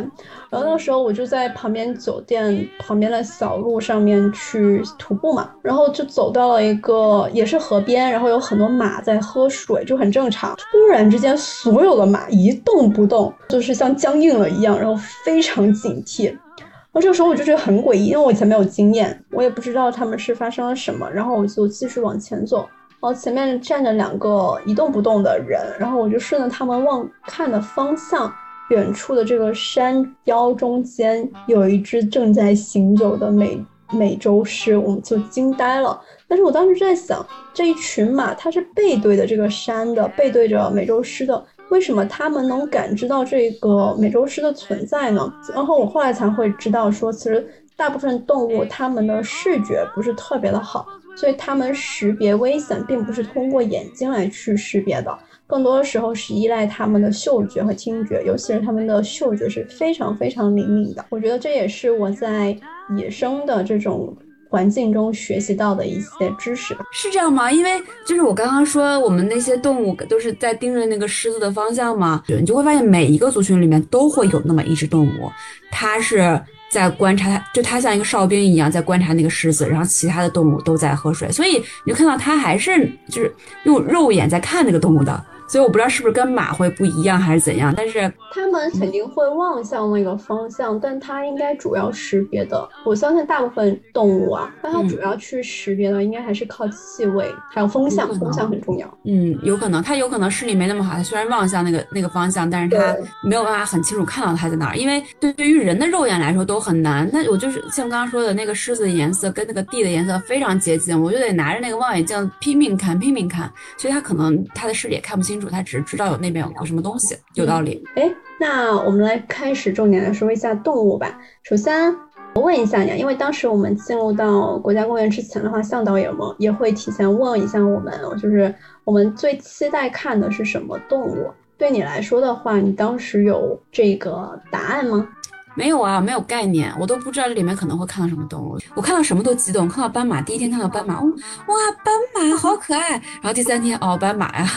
[0.49, 10.53] 然后那时候我就在旁边酒店旁边的小路上面去徒步嘛，然后就走到了一个也是河边，然后有很多马在喝水，就很正常。
[10.57, 16.25] 突然之间，所有的马一动不动，就是像僵硬了一样，然后非常警惕。
[16.25, 22.67] 然后这个时候我就觉得很诡异，因为我以前没有经验，我也不知道他们是发生了什么，然后我就继续往前走。
[22.99, 28.29] 然后前面站着两个一动不动的人，然后我就顺着他们望看的方向。
[28.69, 33.57] 远处的这个山腰中间有一只正在行走的美
[33.91, 35.99] 美洲狮，我们就惊呆了。
[36.27, 45.33] 但是我当时在想，这一群马它是背对的这个山的，背对着美洲狮的，为什么它们能感知到这个美洲狮的存在呢？
[45.53, 50.85] 然后我后来才会知道，说其实大部分动物它们的视觉不是特别的好。
[51.15, 61.03] 所以它们识别危险并不是通过眼睛来去识别的，更多的时候是依赖它们的嗅觉和听觉，尤其是它们的嗅觉是非常非常灵敏的。
[61.09, 62.55] 我觉得这也是我在
[62.97, 64.15] 野生的这种。
[64.49, 67.51] 环境中学习到的一些知识是这样吗？
[67.51, 67.71] 因为
[68.05, 75.29] 就是我刚刚说，我们那些动物都是在盯着那个狮子的方向嘛，你就会发现每一个族群里面都会有那么一只动物，
[75.69, 85.25] 它是在观察它，就它像一个哨兵一样在观察那个狮子，然后其他的动物都在喝水，所以你就看到它还是就是用肉眼在看那个动物的。
[85.47, 98.87] 所以我不知道是不是跟马会不一样还是怎样，但是它们肯定会望向那个方向，但它应该主要识别的，我相信大部分动物啊，但它主要去识别的应该还是靠气味，还有风向，风向很重要。
[99.05, 107.09] 嗯，有可能它有可能视力没那么好，它虽然望向那个那个方向，但是它没有办法很清楚看到它在哪儿，因为对对于人的肉眼来说都很难。
[107.13, 115.36] 那我就是像刚刚说的那个狮子的颜色跟那个地的颜色非常接近，我就得拿着那个望远镜拼命看拼命看，所以它可能它的视力也看不清。
[115.37, 117.83] 清楚，他只是知道有那边有个什么东西，有道理。
[117.95, 121.19] 哎，那我们来开始重点来说一下动物吧。
[121.43, 121.95] 首先，
[122.33, 131.29] 我问一下你，因为当时我们进入到国家公园之前的话，向导也们也会提前问一下我们，就是我们最期待看的是什么动物？
[131.57, 135.07] 对你来说的话，你当时有这个答案吗？
[135.55, 138.55] 没有啊，没有概念，我都不知道这里面可能会看到什么动物。
[138.75, 142.91] 我看到什么都激动，看到斑马，第一天看到斑马，哇，斑马好可爱。
[142.91, 144.47] 然后第三天，哦，斑马呀。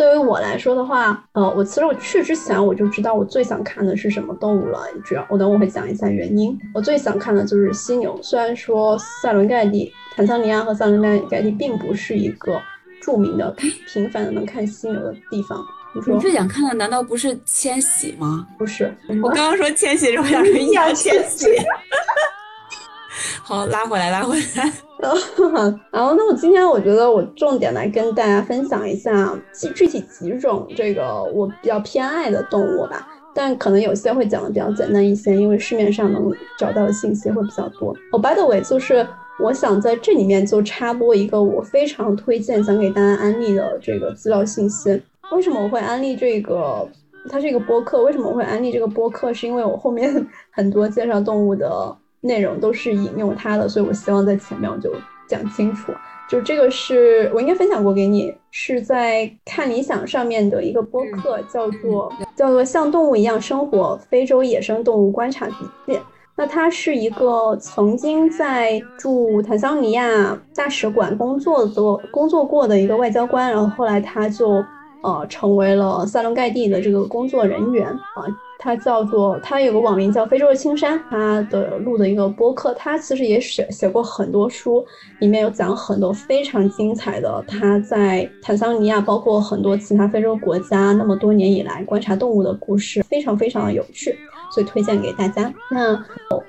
[0.02, 4.80] 对于我来说的话，呃，我其实我去之前我就知道我最想看的是什么动物了。
[5.04, 6.58] 主要我等我会讲一下原因。
[6.74, 8.18] 我最想看的就是犀牛。
[8.20, 12.60] 虽然说塞伦盖蒂、坦桑尼亚和塞伦盖盖蒂并不是一个
[13.00, 13.54] 著名的、
[13.86, 15.64] 频繁的能看犀牛的地方。
[15.94, 18.44] 你最想看的难道不是迁徙吗？
[18.58, 21.46] 不是，我刚刚说迁徙，我想说易烊千玺。
[23.40, 24.72] 好，拉回来，拉回来。
[25.90, 33.08] 然后，那我今天我觉得我重点来跟大家分享一下具具体几种这个我比较偏爱的动物吧。
[33.34, 37.96] 但可能有些会讲的比较简单一些，因为市面上能找到的信息会比较多。
[38.12, 39.06] 哦，by the way，就是
[39.42, 45.02] 我想在这里面就插播一个我非常推荐想给大家安利的这个资料信息。
[45.32, 46.86] 为什么我会安利这个？
[47.30, 48.02] 它是一个播客。
[48.02, 49.32] 为什么我会安利这个播客？
[49.32, 51.96] 是因为我后面 很多介绍动物的。
[52.22, 54.90] 内容都是引用他的，所以我希望在前面我就
[55.28, 55.92] 讲清楚。
[56.30, 65.54] 就这个是我应该分享过给你，是在看理想上面的一个播客，叫做叫做像动物一样生活：非洲野生动物观察笔
[65.86, 66.00] 记。
[66.34, 74.64] 那他是一个曾经在驻坦桑尼亚大使馆工作的工作过的一个外交官，然后后来他就
[75.02, 78.24] 呃成为了塞伦盖蒂的这个工作人员啊。
[78.62, 84.86] 他叫做他有个网名叫非洲的青山，他的录的一个播客，他其实也写写过很多书，
[85.18, 94.16] 里面有讲很多非常精彩的他在坦桑尼亚，包括很多其他非洲国家那么多年以来观察动物的故事，非常非常的有趣，
[94.54, 95.52] 所以推荐给大家。
[95.68, 96.00] 那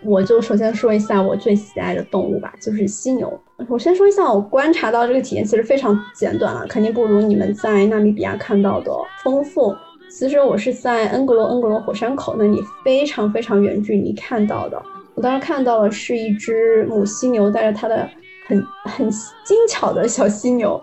[0.03, 3.41] 我就首先说一下我最喜爱的动物吧，就是犀牛。
[3.67, 8.91] 我先说一下我观察到这个体验其实非常简短了，肯定不如你们在纳米比亚看到的
[9.23, 9.73] 丰富。
[10.15, 14.79] 其实我是在恩格罗恩格罗火山口那里非常非常远距离看到的。
[15.15, 18.07] 我当时看到的是一只母犀牛带着它的
[18.47, 20.79] 很很精巧的小犀牛，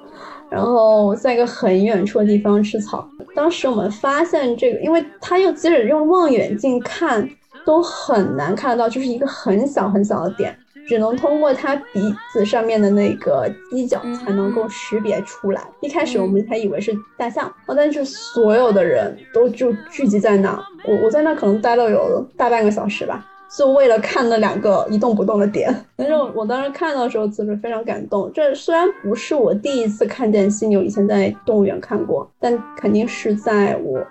[0.50, 3.08] 然后在一个很远处的地方吃草。
[3.32, 7.28] 当时我们发现这个，因为它又即使用望远镜看
[7.64, 10.56] 都很难看得到，就是一个很小很小的点。
[10.90, 15.62] 只能通过它鼻子上面的那个犄角才能够识别出来。
[15.78, 23.24] 一开始我们还以为是大象，哦，但是所有的人都就聚集在那，我我在那可能待了有大半个小时吧，
[23.56, 25.72] 就为了看那两个一动不动的点。
[25.94, 28.28] 但是我当时看到的时候，其实非常感动。
[28.34, 34.04] 这虽然不是我第一次看见犀牛，以前在动物园看过，但肯定是在我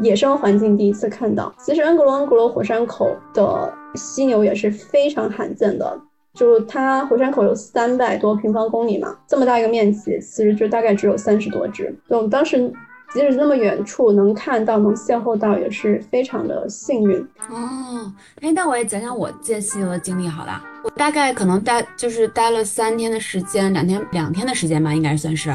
[0.00, 1.54] 野生环境第一次看到。
[1.60, 5.96] 其实恩格罗恩格罗火山口的犀牛也是非常罕见的。
[6.38, 11.92] 就它火山口有三百多平方公里嘛，这么大一个面积，其实就大概只有三十多只。
[12.06, 12.72] 我们当时
[13.12, 17.18] 即使那么远处能看到、能邂逅到，也是非常的幸运
[17.50, 18.12] 哦。
[18.40, 20.62] 哎，那我也讲讲我见犀牛的经历好了。
[20.84, 25.52] 我大概可能待就是待了三天的时间，两天两天的时间吧，应该算是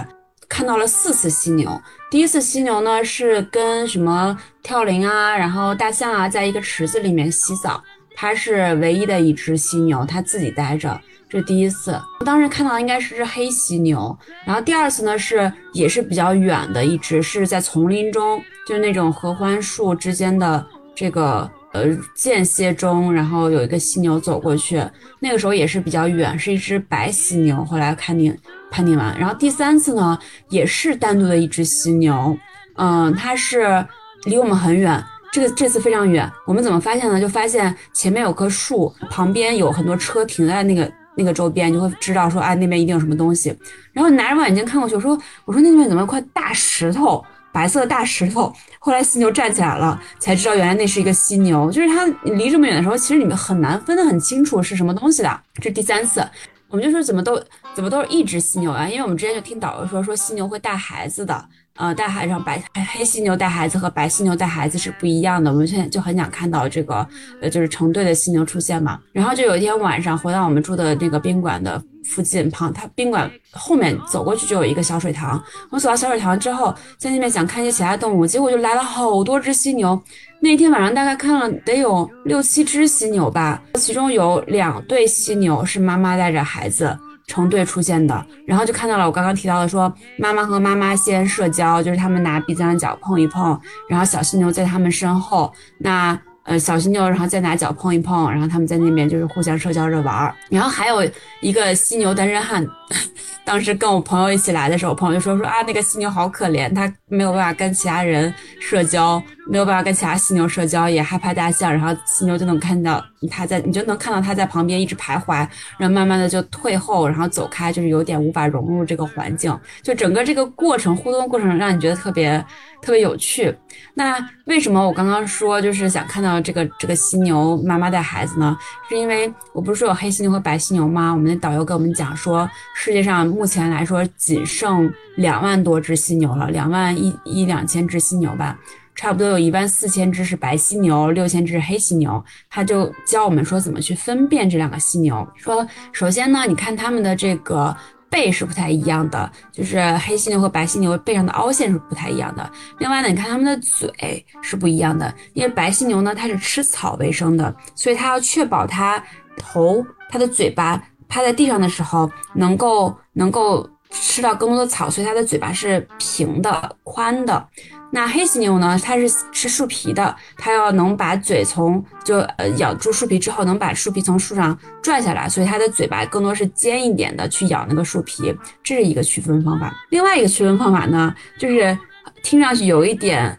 [0.50, 1.80] 看到了四次犀牛。
[2.12, 7.82] 第一次犀牛呢是跟什么跳羚啊，然后大象啊，在一个池子里面洗澡。
[8.16, 11.00] 它是唯一的一只犀牛，它自己待着，
[11.30, 12.00] 这第一次。
[12.20, 21.86] 我当时看到应该是只黑犀牛，然后第二次呢是也是比较远的一只，是在丛林中，就是那种合欢树之间的这个呃
[22.16, 24.82] 间歇中，然后有一个犀牛走过去，
[25.20, 27.66] 那个时候也是比较远，是一只白犀牛。
[27.66, 28.38] 后来判定
[28.70, 30.18] 判定完，然后第三次呢，
[30.50, 32.38] 也是单独的一只犀牛，
[32.76, 33.86] 嗯，它是
[34.26, 35.04] 离我们很远。
[35.34, 37.20] 这个这次非常远，我们怎么发现呢？
[37.20, 43.58] 就发现前面有棵树，旁边有很多车停在那个那个周边，就会知道说，哎，那边一定有什么东西。
[43.94, 48.54] 然后拿着望远镜看过去，我说，我说那边怎么有块大石头，白色的大石头？
[48.78, 51.72] 后来犀牛站起来了，才知道原来那是一个犀牛。
[51.72, 55.42] 就是它离这么远的时候，其实你们很难分得很清楚是什么东西的。
[55.56, 56.24] 这第三次，
[56.70, 57.42] 我们就说怎么都
[57.74, 58.88] 怎么都是一只犀牛啊？
[58.88, 61.44] 因为我们之前就听导游说，说犀牛会带孩子的。
[61.76, 62.62] 呃，带孩子白
[62.94, 65.52] 黑犀牛带孩子和白犀牛带孩子是不一样的。
[65.52, 67.06] 我们现在就很想看到这个，
[67.42, 69.00] 呃，就是成对的犀牛出现嘛。
[69.12, 75.44] 然后就有一天晚上回到我们住的那个宾馆的附近旁，它宾馆后面走过去就有一个小水塘。
[75.72, 80.00] 我走到小水塘之后，在那边想看一些其他动物，结果就来了好多只犀牛。
[80.40, 86.96] 那天晚上大概看了得有六七只犀牛吧，其中有两对犀牛是妈妈带着孩子。
[87.34, 93.60] 成对出现的，然后就看到了我刚刚提到的，说妈妈和妈妈先社交，就是他们拿鼻子上的脚碰一碰，
[93.90, 101.04] 然后小犀牛在他们身后，那呃小犀牛然后再拿脚碰一碰，然后他们在那边就是互相社交着玩儿，然后还有
[101.42, 102.64] 一个犀牛单身汉。
[103.46, 111.72] 当时跟我朋友一起来的时候，朋友就说说啊，那个犀牛好可怜，它没有办法跟其他人社交，没有办法跟其他犀牛社交，也害怕大象。
[111.72, 119.58] 然后犀牛就能看到它在，你就能看到它在旁边一直徘徊，然后慢慢的就退后，然后走开，就是有点无法融入这个环境。
[119.82, 122.44] 就整个这个过程互动过程，让你觉得特别
[122.82, 123.56] 特别有趣。
[123.96, 128.58] 那为什么我刚刚说就是想看到这个这个犀牛妈妈带孩子呢？
[128.88, 131.12] 是因为我不是说有黑犀牛和白犀牛吗？
[131.12, 133.24] 我们的导游跟我们讲说，世界上。
[133.34, 138.58] 目前来说，仅剩两万多只犀牛了，两万一一两千只犀牛吧，
[138.96, 142.24] 差不多有一万四千只是白犀牛，六千只是黑犀牛。
[142.50, 145.28] 他就教我们说怎么去分辨这两个犀牛。
[145.36, 147.76] 说首先呢，你看它们的这个
[148.10, 152.50] 背是不太一样的，就是黑犀牛和白犀牛背上的凹陷是不太一样的。
[152.80, 159.04] 另外呢，你看它们的嘴是不一样的，因为白犀牛呢它是吃草为生的，所以它要确保它
[159.38, 160.82] 头、它的嘴巴。
[161.10, 167.48] 趴在地上的时候，能够能够吃到更多的草，所以它的嘴巴是平的、宽的。
[167.92, 168.78] 那黑犀牛呢？
[168.84, 178.36] 它是吃树皮的，它要能把嘴从就呃咬住树皮之后，能把树皮从树上拽下来，所以它的嘴巴更多是尖一点的，去咬那个树皮。
[178.64, 179.72] 这是一个区分方法。
[179.90, 181.78] 另外一个区分方法呢，就是
[182.24, 183.38] 听上去有一点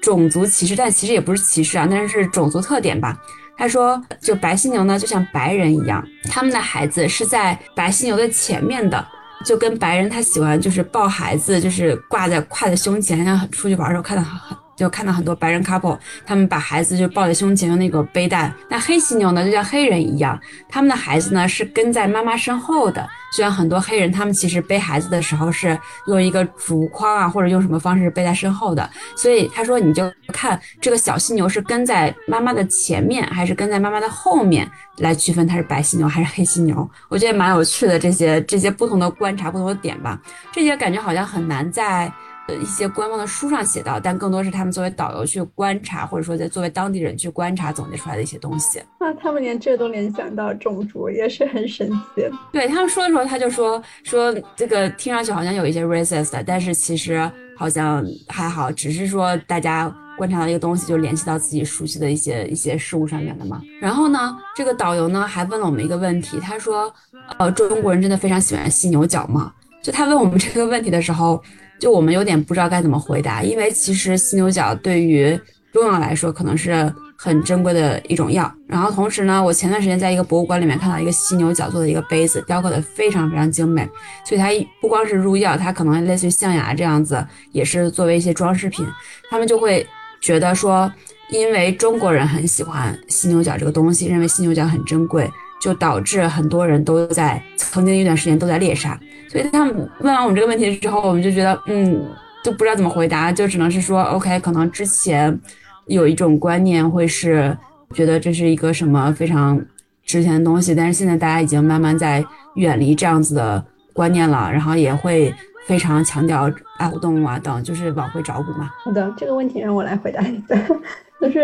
[0.00, 3.18] 种族歧视，但其实也不是歧视啊，但是是种族特点吧。
[3.58, 9.04] 他说，就白犀牛呢，就像白人一样，他们的孩子是在白犀牛的前面的，
[9.44, 14.61] 就跟白人他喜欢就是抱孩子，就是挂在挎在胸前，然后出去玩的时候看到很。
[14.82, 18.52] 就看到很多白人 couple，他们把孩子就抱在胸前用那个背带。
[18.68, 20.36] 那黑犀牛呢，就像黑人一样，
[20.68, 23.08] 他们的孩子呢是跟在妈妈身后的。
[23.32, 28.90] 就像很多黑人，他们其实背孩子的时候是用一个竹筐啊，或者用什么方式背在身后的。
[29.16, 36.86] 所以他说，你就看这个小犀牛是跟在妈妈的前面，还是跟在妈妈的后面，来区分它是白犀牛还是黑犀牛。
[37.08, 40.20] 我觉得蛮有趣的，这些这些不同的观察，不同的点吧。
[40.52, 42.12] 这些感觉好像很难在。
[42.48, 48.82] 呃，一些官方的书上写到，但更多是他们作为导游去观察，或者说在作为当地人去观察总结出来的一些东西。
[48.98, 52.28] 那他们连这都联想到种族，也是很神奇。
[52.50, 59.88] 对他们说的时候，他就说说这个听上去好像有一些 racist，但是其实好像还好，只是说大家
[60.18, 63.62] 观察到一个东西，就联系到自己熟悉的一些一些事物上面的嘛。
[63.80, 66.92] 然后呢，这个导游呢还问了我们一个问题，他说，
[67.38, 69.52] 呃，中国人真的非常喜欢犀牛角吗？
[69.80, 71.40] 就他问我们这个问题的时候。
[71.82, 75.36] 就我们有点不知道该怎么回答，因为其实犀牛角对于
[75.72, 78.48] 中药来说可能是很珍贵的一种药。
[78.68, 83.84] 然后同时呢，我前段时间在一个博物馆里面看到一个犀牛角做的一个杯子，雕刻的非常非常精美。
[84.24, 88.86] 所以它不光是入药，它可能类似于象牙这样子，也是作为一些装饰品。
[89.28, 89.84] 他们就会
[90.20, 90.88] 觉得说，
[91.30, 95.28] 因为中国人很喜欢犀牛角这个东西，认为犀牛角很珍贵，
[95.62, 98.98] 就导致很多人都在曾经一段时间都在猎杀。
[99.28, 102.04] 所以他们问完我们这个问题之后，我们就觉得，嗯，
[102.42, 105.40] 就不知道怎么回答，就只能是说，OK，可能之前
[105.86, 107.56] 有一种观念会是
[107.94, 109.58] 觉得这是一个什么非常
[110.04, 112.22] 值钱的东西，但是现在大家已经慢慢在
[112.56, 115.32] 远离这样子的观念了，然后也会
[115.66, 118.68] 非常强调爱护动物啊等，就是往回找补嘛。
[118.84, 120.56] 好的，这个问题让我来回答一下，
[121.22, 121.40] 就是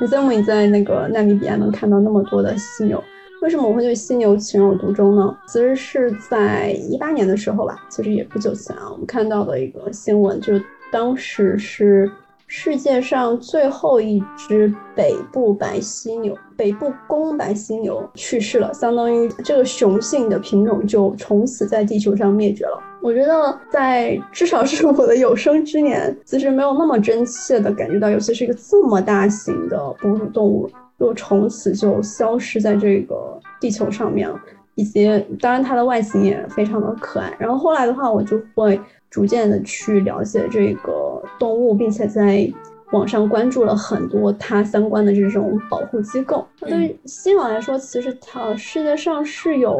[0.00, 3.02] 你在你在那个纳米比亚能看到那么多的犀牛。
[3.42, 5.36] 为什么我会对犀牛情有独钟呢？
[5.46, 12.10] 其实是在一八年的时候吧，其实也不久前啊，我们看到的一个新闻，就是当时是
[12.46, 22.82] 世界上最后一只北部白犀牛，北部公白犀牛去世了，相当于这个雄性的品种就从此在地球上灭绝了。
[23.02, 30.68] 我觉得在至少是我的有生之年，其实没有那么真切的感觉到，尤其是一个这么大型的哺乳动物，
[30.98, 34.40] 就从此就消失在这个地球上面了。
[34.74, 35.08] 以及，
[35.40, 37.34] 当然它的外形也非常的可爱。
[37.38, 38.78] 然后后来的话，我就会
[39.08, 42.46] 逐渐的去了解这个动物，并且在
[42.92, 46.46] 网上关注了很多它相关的这种保护机构。
[46.60, 49.74] 对于犀牛来说，其实它世界上是有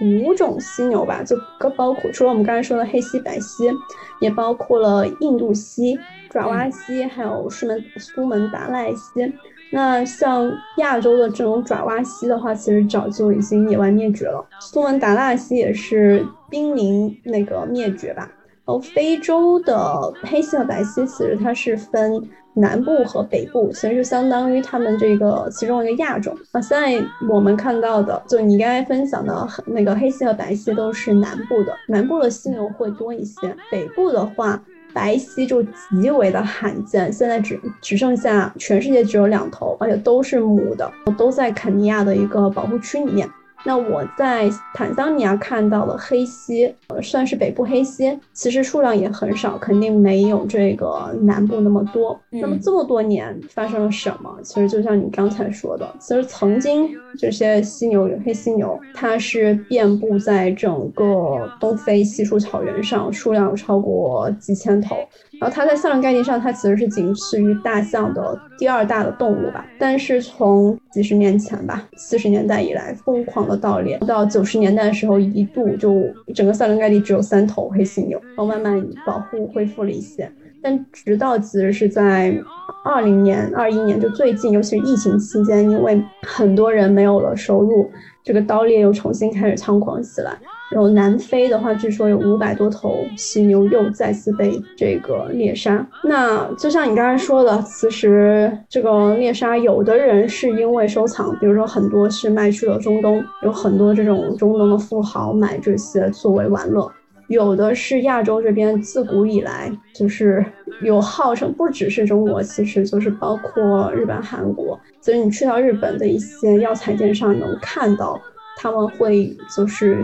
[0.00, 1.36] 五种犀牛吧，就
[1.76, 3.70] 包括除了我们刚才说的黑犀、白犀，
[4.18, 5.98] 也包括了印度犀、
[6.30, 9.30] 爪哇犀，还有苏门苏门答腊犀。
[9.70, 14.44] 那像亚洲的这种爪哇犀的话，其实早就已经野外灭绝了。
[14.60, 18.30] 苏门答腊犀也是濒临那个灭绝吧。
[18.64, 22.22] 然后非洲的黑犀和白犀，其实它是分
[22.54, 26.36] 南部和北部，其实就相当于它们这个其中一个亚种。
[26.52, 33.54] 啊，现在我们看到的，就你刚才分享的那个黑犀和白犀都是南部的，南部的犀牛会多一些。
[33.70, 34.62] 北部的话。
[34.92, 43.28] 白皙就极为的罕见，现在只只剩下全世界只有两头，而且都是母的，都在肯尼亚的一个保护区里面。
[43.64, 52.18] 那我在坦桑尼亚看到的黑犀，呃，算是北部黑犀，其实数量也很少，肯定没有这个南部那么多。
[52.30, 54.38] 那么这么多年发生了什么？
[54.42, 56.88] 其实就像你刚才说的，其实曾经
[57.18, 64.96] 这些犀牛，黑犀牛，它是遍布在整个东非稀树草原上，数量超过几千头。
[65.40, 69.64] 然后它在象征概念上，它其实是仅次于大象的第二大的动物吧。
[69.78, 76.02] 但是从几十年前吧，四十年代以来疯狂的盗猎，到九十年代的时候，一度就
[76.34, 80.30] 整个象征概念只有三头黑犀牛，然后慢慢保护恢复了一些。
[80.60, 82.36] 但直到其实是在
[82.84, 87.88] 二零年、二一年，就最近，尤其是疫情期间，因为很多人没有了收入，
[88.24, 90.36] 这个盗猎又重新开始猖狂起来。
[90.70, 95.86] 然后南非的话，据说有五百多头犀牛又再次被这个猎杀。
[96.04, 106.86] 那就像你刚才说的，其实这个猎杀，有的人是因为收藏，比如说很多是卖去了中东，有很多这种中东的富豪买这些作为玩乐；
[107.28, 110.44] 有的是亚洲这边自古以来就是
[110.82, 114.78] 有号称，不只是中国，其实就是包括日本、韩国。
[115.00, 118.20] 所以你去到日本的一些药材店上能看到。
[118.60, 120.02] 他们会就是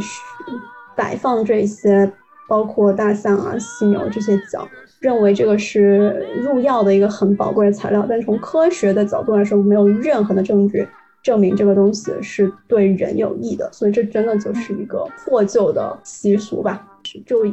[0.97, 2.11] 摆放这些，
[2.49, 4.67] 包括大象啊、犀牛这些角，
[5.01, 8.07] 认为这个是入药的一个很宝贵的材料。
[8.09, 10.87] 但从科学的角度来说，没有任何的证据
[11.21, 13.69] 证明这个东西是对人有益的。
[13.73, 16.87] 所以这真的就是一个破旧的习俗吧，
[17.27, 17.45] 就。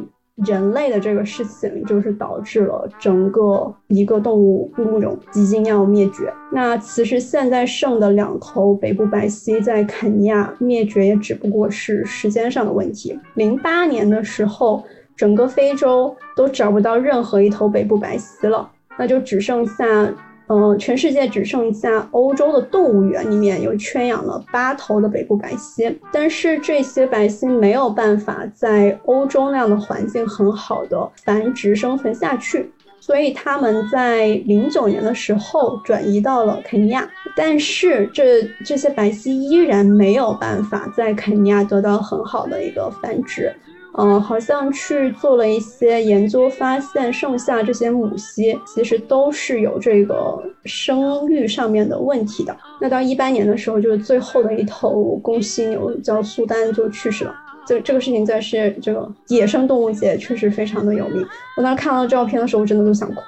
[0.44, 6.32] 人类的这个事情，就是导致了整个一个动物物种即将要灭绝。
[6.50, 13.18] 那其实现在剩的两头北部白犀在肯尼亚灭绝，也只不过是时间上的问题。
[13.34, 14.82] 零八年的时候，
[15.16, 20.12] 整个非洲都找不到任何一头北部白犀了，那就只剩下。
[20.48, 32.70] 嗯，全世界只剩下欧洲的动物园里面有圈养了八头的北部白犀，但是这些白犀没有办法在欧洲那样的环境很好的繁殖生存下去，
[33.00, 43.50] 所以他们在零九年的时候转移到了肯尼亚，但是这这些白犀依然没有办法在肯尼亚得到很好的一个繁殖。
[43.98, 52.56] 嗯，好像去做了一些研究，发现剩下这些母犀其实都是有这个生育上面的问题的。
[52.80, 57.34] 那到一八年的时候，就是最后的一头公犀牛叫苏丹就去世了。
[57.66, 61.24] 就这个事情在是这个野生动物界确实非常的有名。
[61.56, 63.22] 我当时看到照片的时候，我真的都想哭，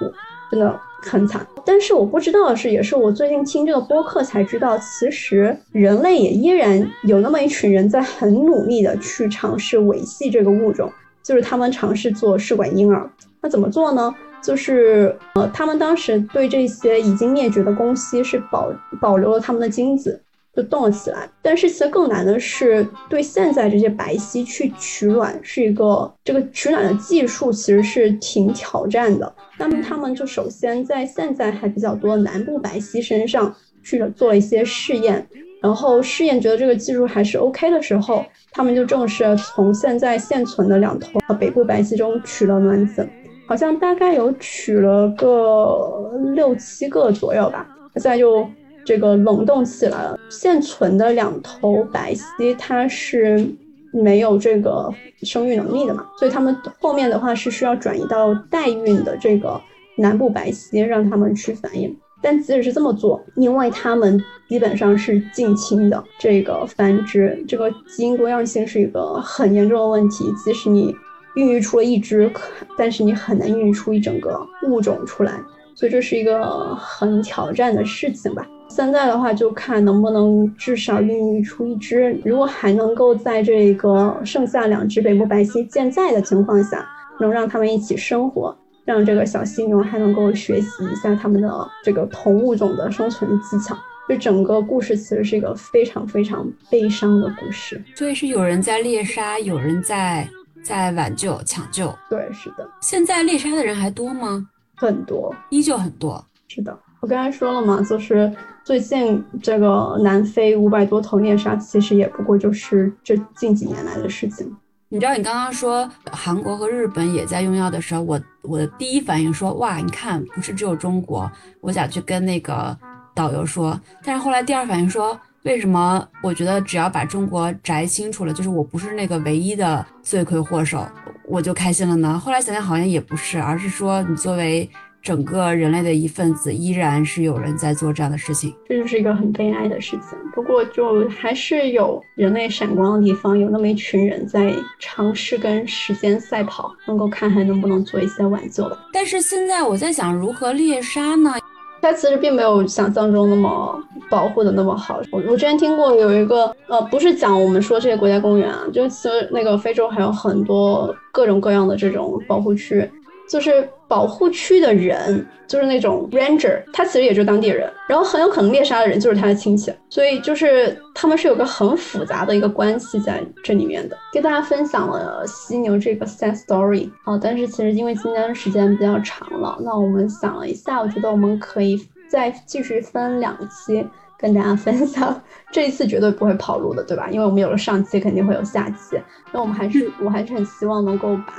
[0.51, 0.79] 真的。
[1.05, 10.91] 很惨，但是我不知道的是，也是我最近听这个播客才知道，其实人类也依然有那么一群人在很努力的去尝试维系这个物种，
[11.23, 13.09] 就是他们尝试做试管婴儿。
[13.41, 14.13] 那怎么做呢？
[14.43, 20.21] 就是呃，他们当时对这些已经灭绝的公蜥是保保留了他们的精子。
[20.55, 29.35] 就动了起来，但是其实更难的是对现在这些白犀去取卵，是一个这个取卵的技术其实是挺挑战的。
[29.59, 33.53] 那么他们就首先在现在还比较多南部白犀身上
[33.83, 35.27] 去做了一些试验，
[35.61, 43.05] 然后试验觉得这个技术还是 OK 的时候，他们就正式从现在现存的两头北部白犀中取了卵子，
[43.45, 48.47] 好像大概有取了个六七个左右吧，现在就。
[48.85, 53.45] 这个冷冻起来了，现存的两头白犀它是
[53.91, 59.59] 没有这个生育能力的嘛，所以它们后面的话是需要转移到代孕的这个
[59.97, 61.91] 南部白犀让他们去繁衍。
[62.21, 64.19] 但即使是这么做，因为他们
[64.49, 70.25] 基本上是近亲的这个繁殖，这个基因多样性是一个很严重的问题。
[70.43, 70.95] 即使你
[71.35, 72.31] 孕育出了一只，
[72.77, 75.39] 但是你很难孕育出一整个物种出来，
[75.75, 78.47] 所以这是一个很挑战的事情吧。
[78.67, 86.85] 现在的话，就看能不能至少孕育出一只，如果还能够在这个剩下两只北部白犀健在的情况下，
[87.19, 88.55] 能让他们一起生活。
[88.83, 93.75] 让这个小犀牛还能够学习一下它们的这个同物种的生存技巧，
[94.07, 97.83] 就整个故事其实是一个非常非常悲伤的故事。
[97.95, 100.29] 所以是有人在猎杀，有人在
[100.63, 101.91] 在挽救抢救。
[102.11, 102.69] 对，是的。
[102.79, 104.47] 现在猎杀的人还多吗？
[104.75, 106.23] 很多，依旧很多。
[106.47, 108.31] 是的，我刚才说了嘛，就是
[108.65, 114.51] 最近这个南非五百多头猎杀，其实也不过就是这近几年来的事情。
[114.89, 122.75] 你知道你刚刚说韩国和日本也在用药的时候，我我的第一反应说哇，你看不是只有中国，我想去跟那个
[123.13, 123.79] 导游说。
[124.03, 130.83] 但是后来第二反应说，为什么我觉得只要把中国摘清楚了，就是我不是那个唯一的罪魁祸首，
[131.27, 132.17] 我就开心了呢？
[132.17, 134.67] 后来想想好像也不是，而是说你作为。
[135.05, 140.17] 整个人类的一份子，依然是有人在做这样的事情，这就是一个很悲哀的事情。
[140.33, 148.67] 不过，就还是有人类闪光的地方，有那么一群人在尝试跟时间赛跑，能够看还能不能做一些挽救。
[148.91, 151.35] 但是现在我在想，如何猎杀呢？
[151.83, 153.79] 它其实并没有想象中那么
[154.09, 154.99] 保护的那么好。
[155.11, 162.89] 我我之前听过有一个，呃，不是讲我们说这些国家公园啊，就其实那个非洲还有很多各种各样的这种保护区。
[163.27, 173.97] 就是保护区的人，就是那种 ranger，他其实也就是当地人，然后很有可能猎杀的人就是他的亲戚，所以就是他们是有个很复杂的一个关系在这里面的。
[174.13, 183.85] 跟大家分享了犀牛这个 sad story 啊，但是其实因为今天的时间比较长了，那我们想了一下，我觉得我们可以再继续分两期
[184.19, 185.19] 跟大家分享。
[185.51, 187.09] 这一次绝对不会跑路的，对吧？
[187.09, 189.01] 因为我们有了上期，肯定会有下期。
[189.31, 191.33] 那我们还是，我还是很希望能够把。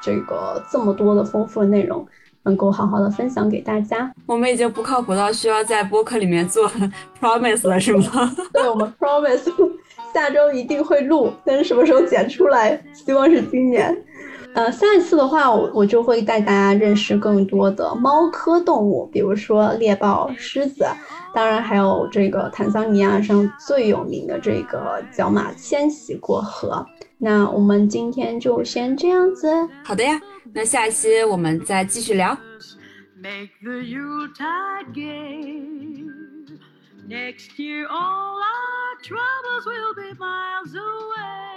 [0.00, 2.06] 这个这么多的丰富的内容，
[2.42, 4.12] 能够好好的分享给大家。
[4.26, 6.70] 我们已经不靠谱到需要在播客里面做
[7.20, 8.34] promise 了，是吗？
[8.52, 9.52] 对，我们 promise
[10.12, 13.96] 下周一定会录，但是什么时候剪出来，希望是今年。
[14.52, 20.84] 呃，下一次的话，我我就会带大家认识更多的猫科动物，比如说猎豹、狮子，
[21.32, 26.84] 当然还有这个坦桑尼亚上最有名的这个角马迁徙过河。
[27.22, 29.46] 那我们今天就先这样子。
[29.84, 30.18] 好的呀，
[30.54, 32.36] 那下一期我们再继续聊。
[33.22, 36.06] Make the Yuletide gay.
[37.06, 41.49] Next year all our troubles will be miles away.